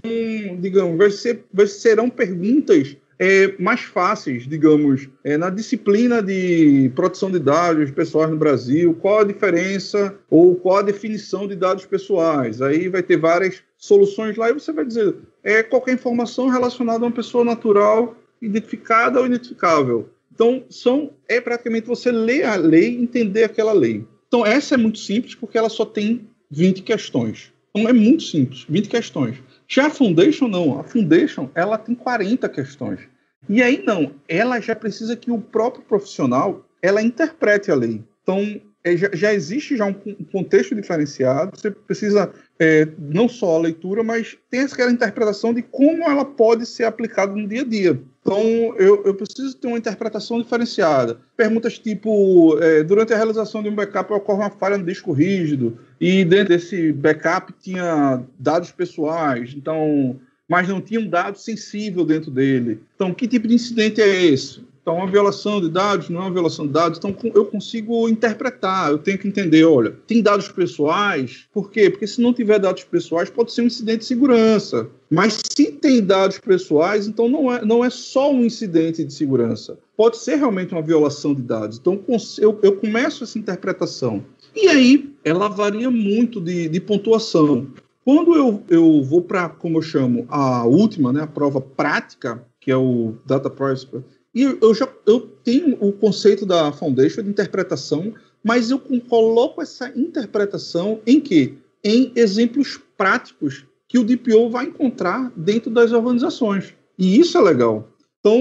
digamos, 0.60 0.97
vai 0.97 1.12
ser, 1.12 1.45
vai, 1.53 1.67
serão 1.67 2.10
perguntas 2.10 2.97
é, 3.19 3.53
mais 3.60 3.82
fáceis, 3.82 4.47
digamos, 4.47 5.10
é, 5.23 5.38
na 5.38 5.49
disciplina 5.49 6.23
de 6.23 6.89
proteção 6.95 7.29
de 7.29 7.38
dados 7.38 7.91
pessoais 7.91 8.32
no 8.32 8.38
Brasil, 8.38 8.93
qual 8.93 9.19
a 9.19 9.23
diferença 9.25 10.15
ou 10.29 10.55
qual 10.55 10.77
a 10.77 10.82
definição 10.82 11.45
de 11.45 11.55
dados 11.55 11.86
pessoais. 11.86 12.62
Aí 12.62 12.88
vai 12.88 13.03
ter 13.03 13.17
várias 13.17 13.62
soluções 13.77 14.38
lá 14.38 14.49
e 14.49 14.53
você 14.53 14.71
vai 14.71 14.86
dizer 14.86 15.15
é 15.43 15.63
qualquer 15.63 15.93
informação 15.93 16.47
relacionada 16.47 17.03
a 17.03 17.08
uma 17.08 17.13
pessoa 17.13 17.43
natural 17.43 18.15
identificada 18.41 19.19
ou 19.19 19.25
identificável. 19.25 20.10
Então, 20.34 20.63
são, 20.69 21.12
é 21.27 21.41
praticamente 21.41 21.88
você 21.88 22.12
ler 22.12 22.45
a 22.45 22.55
lei 22.55 22.95
entender 22.95 23.43
aquela 23.43 23.73
lei. 23.73 24.05
Então, 24.27 24.45
essa 24.45 24.75
é 24.75 24.77
muito 24.77 24.99
simples 24.99 25.36
porque 25.36 25.58
ela 25.58 25.69
só 25.69 25.86
tem 25.86 26.29
20 26.49 26.82
questões. 26.82 27.51
Então, 27.69 27.89
é 27.89 27.93
muito 27.93 28.23
simples, 28.23 28.65
20 28.69 28.88
questões. 28.88 29.36
Já 29.69 29.88
a 29.88 29.89
Foundation 29.91 30.47
não. 30.47 30.79
A 30.79 30.84
Foundation 30.84 31.49
ela 31.53 31.77
tem 31.77 31.93
40 31.93 32.49
questões. 32.49 32.99
E 33.47 33.62
aí 33.62 33.82
não, 33.86 34.12
ela 34.27 34.60
já 34.60 34.75
precisa 34.75 35.15
que 35.15 35.32
o 35.32 35.39
próprio 35.39 35.84
profissional 35.84 36.65
ela 36.82 37.01
interprete 37.01 37.71
a 37.71 37.75
lei. 37.75 38.03
Então 38.23 38.60
é, 38.83 38.95
já, 38.95 39.09
já, 39.13 39.33
existe 39.33 39.75
já 39.75 39.85
um, 39.85 39.95
um, 40.05 40.23
contexto 40.31 40.73
diferenciado. 40.73 41.51
Você 41.57 41.69
precisa 41.69 42.31
é, 42.57 42.87
não 42.97 43.27
só 43.27 43.55
a 43.55 43.61
leitura, 43.61 44.03
mas 44.03 44.37
tem 44.49 44.61
aquela 44.61 44.91
interpretação 44.91 45.53
de 45.53 45.61
como 45.61 46.03
ela 46.03 46.23
pode 46.23 46.65
ser 46.65 46.85
aplicada 46.85 47.33
no 47.33 47.47
dia 47.47 47.61
a 47.61 47.65
dia. 47.65 47.99
Então, 48.21 48.41
eu, 48.77 49.03
eu 49.05 49.13
preciso 49.13 49.57
ter 49.57 49.67
uma 49.67 49.77
interpretação 49.77 50.41
diferenciada. 50.41 51.19
Perguntas 51.35 51.77
tipo: 51.77 52.57
é, 52.61 52.83
durante 52.83 53.13
a 53.13 53.17
realização 53.17 53.61
de 53.61 53.69
um 53.69 53.75
backup 53.75 54.13
ocorre 54.13 54.39
uma 54.39 54.49
falha 54.49 54.77
no 54.77 54.85
disco 54.85 55.11
rígido, 55.11 55.77
e 55.99 56.23
dentro 56.23 56.49
desse 56.49 56.93
backup 56.93 57.53
tinha 57.61 58.23
dados 58.37 58.71
pessoais, 58.71 59.53
então, 59.55 60.19
mas 60.47 60.69
não 60.69 60.79
tinha 60.79 60.99
um 60.99 61.09
dado 61.09 61.37
sensível 61.37 62.05
dentro 62.05 62.31
dele. 62.31 62.79
Então, 62.95 63.13
que 63.13 63.27
tipo 63.27 63.47
de 63.47 63.55
incidente 63.55 64.01
é 64.01 64.25
esse? 64.25 64.68
Então, 64.81 64.95
uma 64.95 65.07
violação 65.07 65.61
de 65.61 65.69
dados 65.69 66.09
não 66.09 66.21
é 66.21 66.23
uma 66.23 66.31
violação 66.31 66.65
de 66.65 66.73
dados. 66.73 66.97
Então, 66.97 67.15
eu 67.35 67.45
consigo 67.45 68.07
interpretar, 68.09 68.91
eu 68.91 68.97
tenho 68.97 69.17
que 69.17 69.27
entender, 69.27 69.63
olha, 69.65 69.95
tem 70.07 70.21
dados 70.21 70.47
pessoais, 70.49 71.47
por 71.53 71.69
quê? 71.69 71.89
Porque 71.89 72.07
se 72.07 72.21
não 72.21 72.33
tiver 72.33 72.59
dados 72.59 72.83
pessoais, 72.83 73.29
pode 73.29 73.51
ser 73.51 73.61
um 73.61 73.65
incidente 73.65 73.99
de 73.99 74.05
segurança. 74.05 74.89
Mas 75.09 75.41
se 75.55 75.71
tem 75.71 76.01
dados 76.03 76.39
pessoais, 76.39 77.07
então 77.07 77.27
não 77.27 77.53
é, 77.53 77.63
não 77.65 77.83
é 77.83 77.89
só 77.89 78.31
um 78.31 78.43
incidente 78.43 79.03
de 79.03 79.13
segurança. 79.13 79.77
Pode 79.95 80.17
ser 80.17 80.35
realmente 80.35 80.73
uma 80.73 80.81
violação 80.81 81.33
de 81.33 81.41
dados. 81.41 81.77
Então, 81.77 82.03
eu, 82.39 82.59
eu 82.63 82.75
começo 82.77 83.23
essa 83.23 83.37
interpretação. 83.37 84.23
E 84.55 84.67
aí, 84.67 85.13
ela 85.23 85.47
varia 85.47 85.91
muito 85.91 86.39
de, 86.39 86.69
de 86.69 86.79
pontuação. 86.79 87.67
Quando 88.03 88.35
eu, 88.35 88.63
eu 88.69 89.03
vou 89.03 89.21
para, 89.21 89.49
como 89.49 89.77
eu 89.77 89.81
chamo, 89.81 90.25
a 90.29 90.65
última, 90.65 91.13
né, 91.13 91.21
a 91.21 91.27
prova 91.27 91.61
prática, 91.61 92.43
que 92.59 92.71
é 92.71 92.75
o 92.75 93.15
Data 93.25 93.49
Privacy 93.49 93.87
e 94.33 94.43
eu 94.43 94.73
já 94.73 94.87
eu 95.05 95.21
tenho 95.43 95.77
o 95.79 95.91
conceito 95.91 96.45
da 96.45 96.71
Foundation 96.71 97.23
de 97.23 97.29
interpretação, 97.29 98.13
mas 98.43 98.71
eu 98.71 98.79
coloco 99.07 99.61
essa 99.61 99.89
interpretação 99.97 100.99
em 101.05 101.19
que? 101.19 101.57
Em 101.83 102.11
exemplos 102.15 102.79
práticos 102.97 103.65
que 103.87 103.97
o 103.97 104.03
DPO 104.03 104.49
vai 104.49 104.65
encontrar 104.65 105.31
dentro 105.35 105.71
das 105.71 105.91
organizações. 105.91 106.73
E 106.97 107.19
isso 107.19 107.37
é 107.37 107.41
legal. 107.41 107.89
Então, 108.19 108.39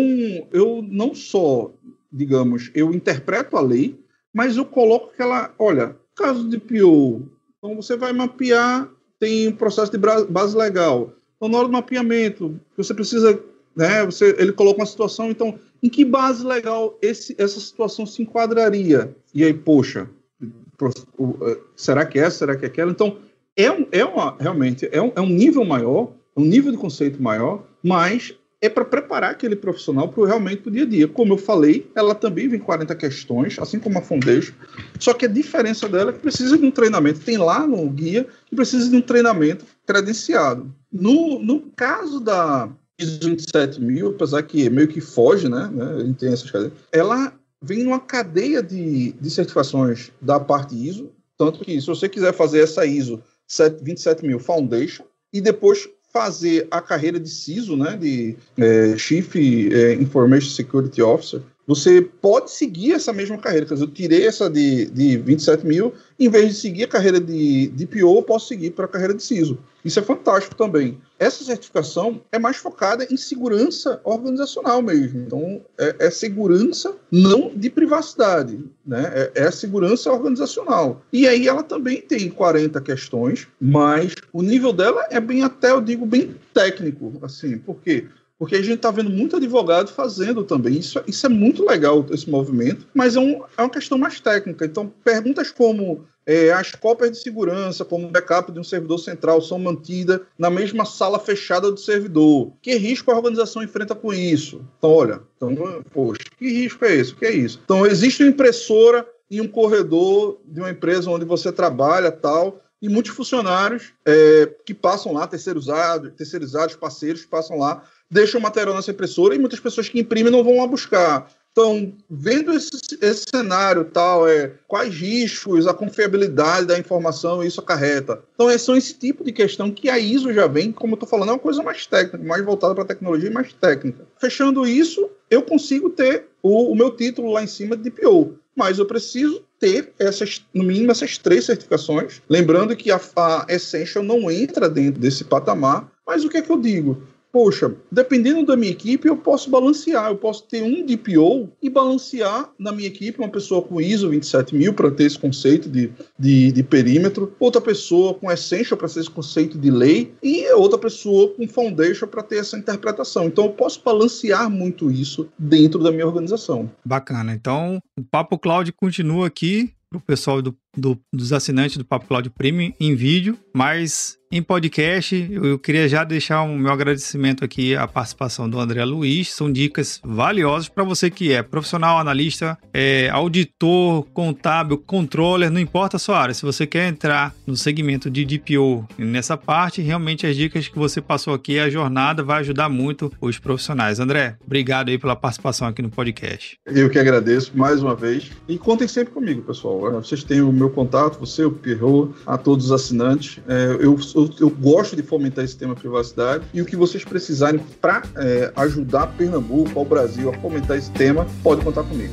eu 0.53 0.85
não 0.87 1.14
só, 1.14 1.72
digamos, 2.12 2.70
eu 2.74 2.92
interpreto 2.92 3.57
a 3.57 3.61
lei, 3.61 3.98
mas 4.33 4.57
eu 4.57 4.64
coloco 4.64 5.11
aquela, 5.11 5.55
olha, 5.59 5.96
caso 6.14 6.48
de 6.48 6.59
DPO, 6.59 7.22
então 7.57 7.77
você 7.77 7.96
vai 7.96 8.12
mapear, 8.12 8.90
tem 9.18 9.48
um 9.48 9.53
processo 9.53 9.90
de 9.90 9.98
base 9.98 10.57
legal. 10.57 11.12
Então, 11.37 11.48
na 11.48 11.59
hora 11.59 11.68
do 11.68 11.72
mapeamento, 11.72 12.61
você 12.77 12.92
precisa, 12.92 13.40
né, 13.74 14.05
você, 14.05 14.35
ele 14.38 14.53
coloca 14.53 14.81
uma 14.81 14.87
situação, 14.87 15.31
então 15.31 15.59
em 15.83 15.88
que 15.88 16.05
base 16.05 16.45
legal 16.45 16.99
esse, 17.01 17.35
essa 17.38 17.61
situação 17.61 18.07
se 18.07 18.23
enquadraria? 18.23 19.14
E 19.35 19.45
aí, 19.45 19.55
poxa, 19.55 20.09
eh, 20.43 21.59
será 21.77 22.05
que 22.05 22.19
é? 22.19 22.29
Será 22.31 22.57
que 22.57 22.64
é 22.64 22.69
aquela? 22.69 22.91
Então, 22.91 23.19
é, 23.57 23.71
um, 23.71 23.87
é 23.91 24.05
uma, 24.05 24.37
realmente, 24.38 24.88
é 24.91 25.03
um, 25.03 25.12
é 25.14 25.21
um 25.21 25.29
nível 25.29 25.64
maior, 25.64 26.12
um 26.37 26.45
nível 26.45 26.71
de 26.71 26.79
conceito 26.79 27.23
maior, 27.23 27.64
mas 27.83 28.35
é 28.61 28.69
para 28.69 28.85
preparar 28.85 29.31
aquele 29.31 29.55
profissional 29.55 30.09
para 30.09 30.27
realmente 30.27 30.67
o 30.67 30.71
dia 30.71 30.83
a 30.83 30.87
dia. 30.87 31.09
Como 31.09 31.33
eu 31.33 31.38
falei, 31.38 31.91
ela 31.95 32.14
também 32.14 32.49
vem 32.49 32.59
40 32.59 32.95
questões, 32.97 33.59
assim 33.59 33.79
como 33.79 33.99
a 33.99 34.03
Foundation, 34.03 34.53
só 34.99 35.14
que 35.14 35.27
a 35.27 35.29
diferença 35.29 35.88
dela 35.88 36.11
é 36.11 36.12
que 36.12 36.19
precisa 36.19 36.59
de 36.59 36.64
um 36.64 36.71
treinamento. 36.71 37.21
Tem 37.21 37.37
lá 37.37 37.67
no 37.67 37.88
guia 37.88 38.27
que 38.47 38.57
precisa 38.57 38.91
de 38.91 38.97
um 38.97 39.03
treinamento 39.03 39.64
credenciado. 39.87 40.73
No, 40.93 41.38
no 41.38 41.61
caso 41.77 42.19
da, 42.21 42.69
ISO 42.99 43.19
27000, 43.21 44.09
apesar 44.09 44.43
que 44.43 44.69
meio 44.69 44.89
que 44.89 45.01
foge, 45.01 45.49
né? 45.49 45.71
né? 45.73 46.15
Tem 46.19 46.33
essas 46.33 46.51
cadeias, 46.51 46.73
ela 46.93 47.33
vem 47.63 47.85
numa 47.85 48.01
cadeia 48.01 48.63
de, 48.63 49.13
de 49.13 49.31
certificações 49.31 50.11
da 50.21 50.39
parte 50.39 50.75
ISO, 50.75 51.11
tanto 51.37 51.61
que 51.65 51.81
se 51.81 51.87
você 51.87 52.09
quiser 52.09 52.33
fazer 52.33 52.61
essa 52.61 52.85
ISO 52.85 53.23
27000 53.47 54.39
Foundation 54.39 55.05
e 55.33 55.41
depois 55.41 55.89
fazer 56.13 56.67
a 56.71 56.81
carreira 56.81 57.21
de 57.21 57.29
CISO, 57.29 57.77
né, 57.77 57.97
de 57.97 58.37
é, 58.57 58.97
Chief 58.97 59.37
é, 59.37 59.95
Information 59.95 60.51
Security 60.51 61.03
Officer, 61.03 61.43
você 61.68 62.00
pode 62.00 62.50
seguir 62.50 62.92
essa 62.92 63.12
mesma 63.12 63.37
carreira. 63.37 63.66
Quer 63.66 63.74
dizer, 63.74 63.85
eu 63.85 63.90
tirei 63.90 64.26
essa 64.26 64.48
de, 64.48 64.87
de 64.87 65.18
27 65.18 65.66
mil, 65.66 65.92
em 66.18 66.31
vez 66.31 66.48
de 66.48 66.54
seguir 66.54 66.85
a 66.85 66.88
carreira 66.88 67.20
de, 67.20 67.68
de 67.68 67.87
PO, 67.87 68.16
eu 68.16 68.22
posso 68.22 68.48
seguir 68.48 68.70
para 68.70 68.87
a 68.87 68.88
carreira 68.88 69.12
de 69.12 69.22
CISO. 69.22 69.59
Isso 69.85 69.98
é 70.00 70.02
fantástico 70.02 70.57
também. 70.57 70.98
Essa 71.18 71.44
certificação 71.44 72.22
é 72.33 72.38
mais 72.38 72.57
focada 72.57 73.07
em 73.11 73.18
segurança 73.18 74.00
organizacional 74.02 74.81
mesmo. 74.81 75.20
Então, 75.20 75.61
é, 75.78 76.07
é 76.07 76.11
segurança 76.11 76.96
não 77.12 77.52
de 77.54 77.68
privacidade, 77.68 78.59
né? 78.87 79.31
É, 79.35 79.44
é 79.44 79.50
segurança 79.50 80.11
organizacional. 80.11 81.02
E 81.12 81.28
aí 81.28 81.46
ela 81.46 81.62
também 81.62 82.00
tem 82.00 82.31
40 82.31 82.81
questões, 82.81 83.46
mas 83.61 84.14
o 84.33 84.42
nível 84.42 84.72
dela 84.72 85.07
é 85.11 85.20
bem 85.20 85.42
até, 85.42 85.70
eu 85.70 85.83
digo, 85.83 86.07
bem 86.07 86.35
técnico, 86.54 87.12
assim, 87.22 87.59
por 87.59 87.76
quê? 87.76 88.07
Porque 88.38 88.55
a 88.55 88.62
gente 88.62 88.77
está 88.77 88.90
vendo 88.90 89.11
muito 89.11 89.37
advogado 89.37 89.90
fazendo 89.90 90.44
também. 90.44 90.79
Isso, 90.79 91.03
isso 91.07 91.27
é 91.27 91.29
muito 91.29 91.66
legal, 91.66 92.07
esse 92.11 92.31
movimento, 92.31 92.87
mas 92.94 93.16
é, 93.16 93.20
um, 93.20 93.42
é 93.57 93.62
uma 93.62 93.70
questão 93.70 93.98
mais 93.98 94.20
técnica. 94.20 94.64
Então, 94.64 94.92
perguntas 95.03 95.51
como 95.51 96.07
é, 96.24 96.53
as 96.53 96.72
cópias 96.72 97.11
de 97.11 97.18
segurança, 97.18 97.85
como 97.85 98.09
backup 98.09 98.53
de 98.53 98.61
um 98.61 98.64
servidor 98.64 98.98
central, 98.98 99.40
são 99.40 99.59
mantidas 99.59 100.20
na 100.38 100.51
mesma 100.51 100.85
sala 100.85 101.18
fechada 101.18 101.72
do 101.72 101.81
servidor. 101.81 102.53
Que 102.62 102.77
risco 102.77 103.11
a 103.11 103.16
organização 103.16 103.62
enfrenta 103.62 103.94
com 103.94 104.12
isso? 104.12 104.64
Então, 104.77 104.90
olha, 104.90 105.20
então, 105.37 105.83
poxa, 105.90 106.20
que 106.38 106.48
risco 106.48 106.85
é 106.85 106.94
esse? 106.94 107.12
O 107.12 107.16
que 107.16 107.24
é 107.27 107.33
isso? 107.33 107.61
Então, 107.64 107.85
existe 107.87 108.22
uma 108.22 108.31
impressora 108.31 109.09
em 109.31 109.40
um 109.40 109.48
corredor 109.48 110.38
de 110.44 110.61
uma 110.61 110.70
empresa 110.70 111.11
onde 111.11 111.24
você 111.24 111.51
trabalha 111.51 112.12
tal 112.12 112.61
e 112.81 112.88
muitos 112.88 113.12
funcionários 113.12 113.92
é, 114.07 114.55
que 114.64 114.72
passam 114.72 115.12
lá, 115.12 115.27
terceirizados, 115.27 116.12
terceirizados, 116.14 116.77
parceiros, 116.77 117.24
passam 117.24 117.59
lá 117.59 117.83
deixam 118.11 118.40
o 118.40 118.42
material 118.42 118.75
nessa 118.75 118.90
impressora 118.90 119.35
e 119.35 119.38
muitas 119.38 119.61
pessoas 119.61 119.88
que 119.88 120.01
imprimem 120.01 120.33
não 120.33 120.44
vão 120.44 120.59
lá 120.59 120.66
buscar. 120.66 121.31
Então, 121.53 121.92
vendo 122.09 122.53
esse, 122.53 122.71
esse 123.01 123.25
cenário 123.29 123.85
tal, 123.85 124.29
é, 124.29 124.53
quais 124.68 124.94
riscos, 124.94 125.66
a 125.66 125.75
confiabilidade 125.75 126.66
da 126.66 126.79
informação 126.79 127.42
isso 127.42 127.61
acarreta. 127.61 128.23
Então, 128.35 128.49
é, 128.49 128.57
são 128.57 128.77
esse 128.77 128.94
tipo 128.94 129.25
de 129.25 129.33
questão 129.33 129.71
que 129.71 129.90
a 129.90 129.99
ISO 129.99 130.33
já 130.33 130.47
vem, 130.47 130.71
como 130.71 130.92
eu 130.92 130.94
estou 130.94 131.09
falando, 131.09 131.31
é 131.31 131.33
uma 131.33 131.38
coisa 131.38 131.61
mais 131.62 131.85
técnica, 131.85 132.18
mais 132.18 132.44
voltada 132.44 132.75
para 132.75 132.85
a 132.85 132.87
tecnologia 132.87 133.29
e 133.29 133.33
mais 133.33 133.53
técnica. 133.53 134.07
Fechando 134.18 134.66
isso, 134.66 135.11
eu 135.29 135.42
consigo 135.42 135.90
ter 135.90 136.27
o, 136.40 136.71
o 136.71 136.77
meu 136.77 136.92
título 136.92 137.33
lá 137.33 137.42
em 137.42 137.49
cima 137.49 137.77
de 137.77 137.90
DPO, 137.90 138.38
mas 138.55 138.79
eu 138.79 138.87
preciso 138.87 139.42
ter 139.59 139.92
essas, 139.99 140.44
no 140.55 140.62
mínimo 140.62 140.92
essas 140.92 141.18
três 141.18 141.44
certificações. 141.44 142.23
Lembrando 142.29 142.77
que 142.77 142.92
a, 142.92 143.01
a 143.16 143.47
Essential 143.49 144.05
não 144.05 144.31
entra 144.31 144.68
dentro 144.68 145.01
desse 145.01 145.25
patamar, 145.25 145.90
mas 146.07 146.25
o 146.25 146.29
que 146.29 146.37
é 146.37 146.42
que 146.42 146.51
eu 146.51 146.59
digo? 146.59 147.03
Poxa, 147.33 147.75
dependendo 147.91 148.45
da 148.45 148.57
minha 148.57 148.73
equipe, 148.73 149.09
eu 149.09 149.17
posso 149.17 149.51
balancear. 149.51 150.11
Eu 150.11 150.17
posso 150.17 150.45
ter 150.45 150.62
um 150.62 150.85
DPO 150.85 151.51
e 151.62 151.69
balancear 151.69 152.51
na 152.59 152.73
minha 152.73 152.88
equipe 152.88 153.19
uma 153.19 153.29
pessoa 153.29 153.62
com 153.62 153.81
ISO 153.81 154.09
27000 154.09 154.73
para 154.73 154.91
ter 154.91 155.05
esse 155.05 155.19
conceito 155.19 155.69
de, 155.69 155.91
de, 156.19 156.53
de, 156.53 156.62
perímetro, 156.62 157.35
outra 157.38 157.61
pessoa 157.61 158.14
com 158.14 158.31
Essential 158.31 158.77
para 158.77 158.88
ter 158.88 159.01
esse 159.01 159.11
conceito 159.11 159.59
de 159.59 159.71
lei 159.71 160.12
e 160.23 160.51
outra 160.53 160.79
pessoa 160.79 161.29
com 161.35 161.47
Foundation 161.47 162.07
para 162.07 162.23
ter 162.23 162.38
essa 162.38 162.57
interpretação. 162.59 163.25
Então 163.25 163.47
eu 163.47 163.53
posso 163.53 163.83
balancear 163.83 164.51
muito 164.51 164.91
isso 164.91 165.29
dentro 165.38 165.83
da 165.83 165.91
minha 165.91 166.07
organização. 166.07 166.71
Bacana. 166.85 167.33
Então 167.33 167.79
o 167.99 168.03
Papo 168.03 168.38
Cloud 168.38 168.73
continua 168.73 169.27
aqui 169.27 169.73
para 169.91 169.99
o 169.99 170.01
pessoal 170.01 170.43
do, 170.43 170.57
do, 170.77 170.99
dos 171.12 171.33
assinantes 171.33 171.77
do 171.77 171.85
Papo 171.85 172.07
Cloud 172.07 172.29
Premium 172.31 172.73
em 172.79 172.95
vídeo, 172.95 173.38
mas 173.55 174.17
em 174.31 174.43
podcast, 174.43 175.29
eu 175.31 175.59
queria 175.59 175.88
já 175.88 176.05
deixar 176.05 176.43
o 176.43 176.47
um 176.47 176.59
meu 176.59 176.71
agradecimento 176.71 177.43
aqui 177.45 177.75
à 177.75 177.88
participação 177.88 178.49
do 178.49 178.61
André 178.61 178.85
Luiz. 178.85 179.33
São 179.33 179.51
dicas 179.51 180.01
valiosas 180.05 180.69
para 180.69 180.85
você 180.85 181.11
que 181.11 181.33
é 181.33 181.43
profissional, 181.43 181.99
analista, 181.99 182.59
é, 182.73 183.09
auditor, 183.09 184.05
contábil, 184.12 184.77
controller, 184.77 185.51
não 185.51 185.61
importa 185.61 185.97
a 185.97 186.01
sua 186.01 186.19
área. 186.19 186.35
Se 186.35 186.43
você 186.43 186.67
quer 186.67 186.88
entrar 186.88 187.35
no 187.47 187.57
segmento 187.57 188.11
de 188.11 188.25
DPO 188.25 188.87
nessa 188.99 189.37
parte, 189.37 189.81
realmente 189.81 190.27
as 190.27 190.37
dicas 190.37 190.69
que 190.69 190.79
você 190.79 191.01
passou 191.01 191.33
aqui, 191.33 191.59
a 191.59 191.71
jornada 191.71 192.23
vai 192.23 192.41
ajudar 192.41 192.69
muito 192.69 193.11
os 193.21 193.38
profissionais. 193.38 193.99
André, 193.99 194.37
obrigado 194.45 194.91
aí 194.91 194.99
pela 194.99 195.17
participação 195.17 195.67
aqui 195.67 195.81
no 195.81 195.91
podcast. 195.91 196.59
Eu 196.67 196.91
que 196.91 196.99
agradeço 196.99 197.57
mais 197.57 197.83
uma 197.83 197.95
vez. 197.95 198.31
E 198.47 198.59
contem 198.59 198.87
sempre 198.87 199.14
comigo, 199.14 199.41
pessoal. 199.41 199.91
Vocês 199.93 200.23
têm 200.23 200.43
o 200.43 200.53
meu 200.53 200.69
contato, 200.69 201.19
você, 201.19 201.45
o 201.45 201.51
Pierrot, 201.51 202.12
a 202.27 202.37
todos 202.37 202.67
os 202.67 202.73
assinantes. 202.73 203.41
É, 203.49 203.79
eu 203.81 203.97
eu, 204.18 204.31
eu, 204.40 204.50
gosto 204.50 204.96
de 204.96 205.02
fomentar 205.02 205.44
esse 205.44 205.57
tema 205.57 205.74
privacidade 205.74 206.44
e 206.52 206.61
o 206.61 206.64
que 206.64 206.76
vocês 206.76 207.04
precisarem 207.04 207.61
para 207.81 208.02
é, 208.16 208.52
ajudar 208.57 209.07
Pernambuco, 209.09 209.78
ao 209.78 209.85
Brasil 209.85 210.28
a 210.28 210.33
fomentar 210.38 210.76
esse 210.76 210.90
tema, 210.90 211.26
pode 211.42 211.62
contar 211.62 211.85
comigo. 211.85 212.12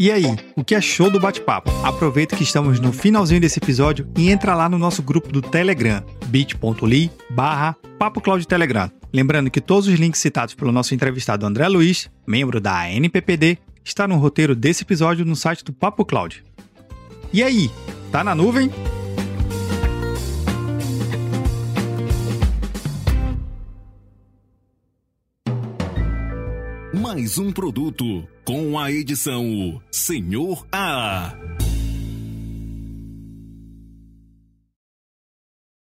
E 0.00 0.12
aí, 0.12 0.24
o 0.56 0.62
que 0.62 0.76
achou 0.76 1.10
do 1.10 1.18
bate-papo? 1.18 1.70
Aproveita 1.84 2.36
que 2.36 2.44
estamos 2.44 2.78
no 2.78 2.92
finalzinho 2.92 3.40
desse 3.40 3.58
episódio 3.58 4.08
e 4.16 4.30
entra 4.30 4.54
lá 4.54 4.68
no 4.68 4.78
nosso 4.78 5.02
grupo 5.02 5.32
do 5.32 5.42
Telegram, 5.42 6.04
bit.ly 6.26 7.10
barra 7.30 7.76
Papo 7.98 8.22
Telegram. 8.46 8.97
Lembrando 9.12 9.50
que 9.50 9.60
todos 9.60 9.88
os 9.88 9.98
links 9.98 10.20
citados 10.20 10.54
pelo 10.54 10.72
nosso 10.72 10.94
entrevistado 10.94 11.46
André 11.46 11.66
Luiz, 11.68 12.10
membro 12.26 12.60
da 12.60 12.90
NPPD, 12.90 13.58
está 13.84 14.06
no 14.06 14.16
roteiro 14.16 14.54
desse 14.54 14.82
episódio 14.82 15.24
no 15.24 15.34
site 15.34 15.64
do 15.64 15.72
Papo 15.72 16.04
Cloud. 16.04 16.44
E 17.32 17.42
aí, 17.42 17.70
tá 18.12 18.22
na 18.22 18.34
nuvem? 18.34 18.70
Mais 26.94 27.38
um 27.38 27.50
produto 27.50 28.26
com 28.44 28.78
a 28.78 28.92
edição 28.92 29.80
Senhor 29.90 30.66
A. 30.70 31.34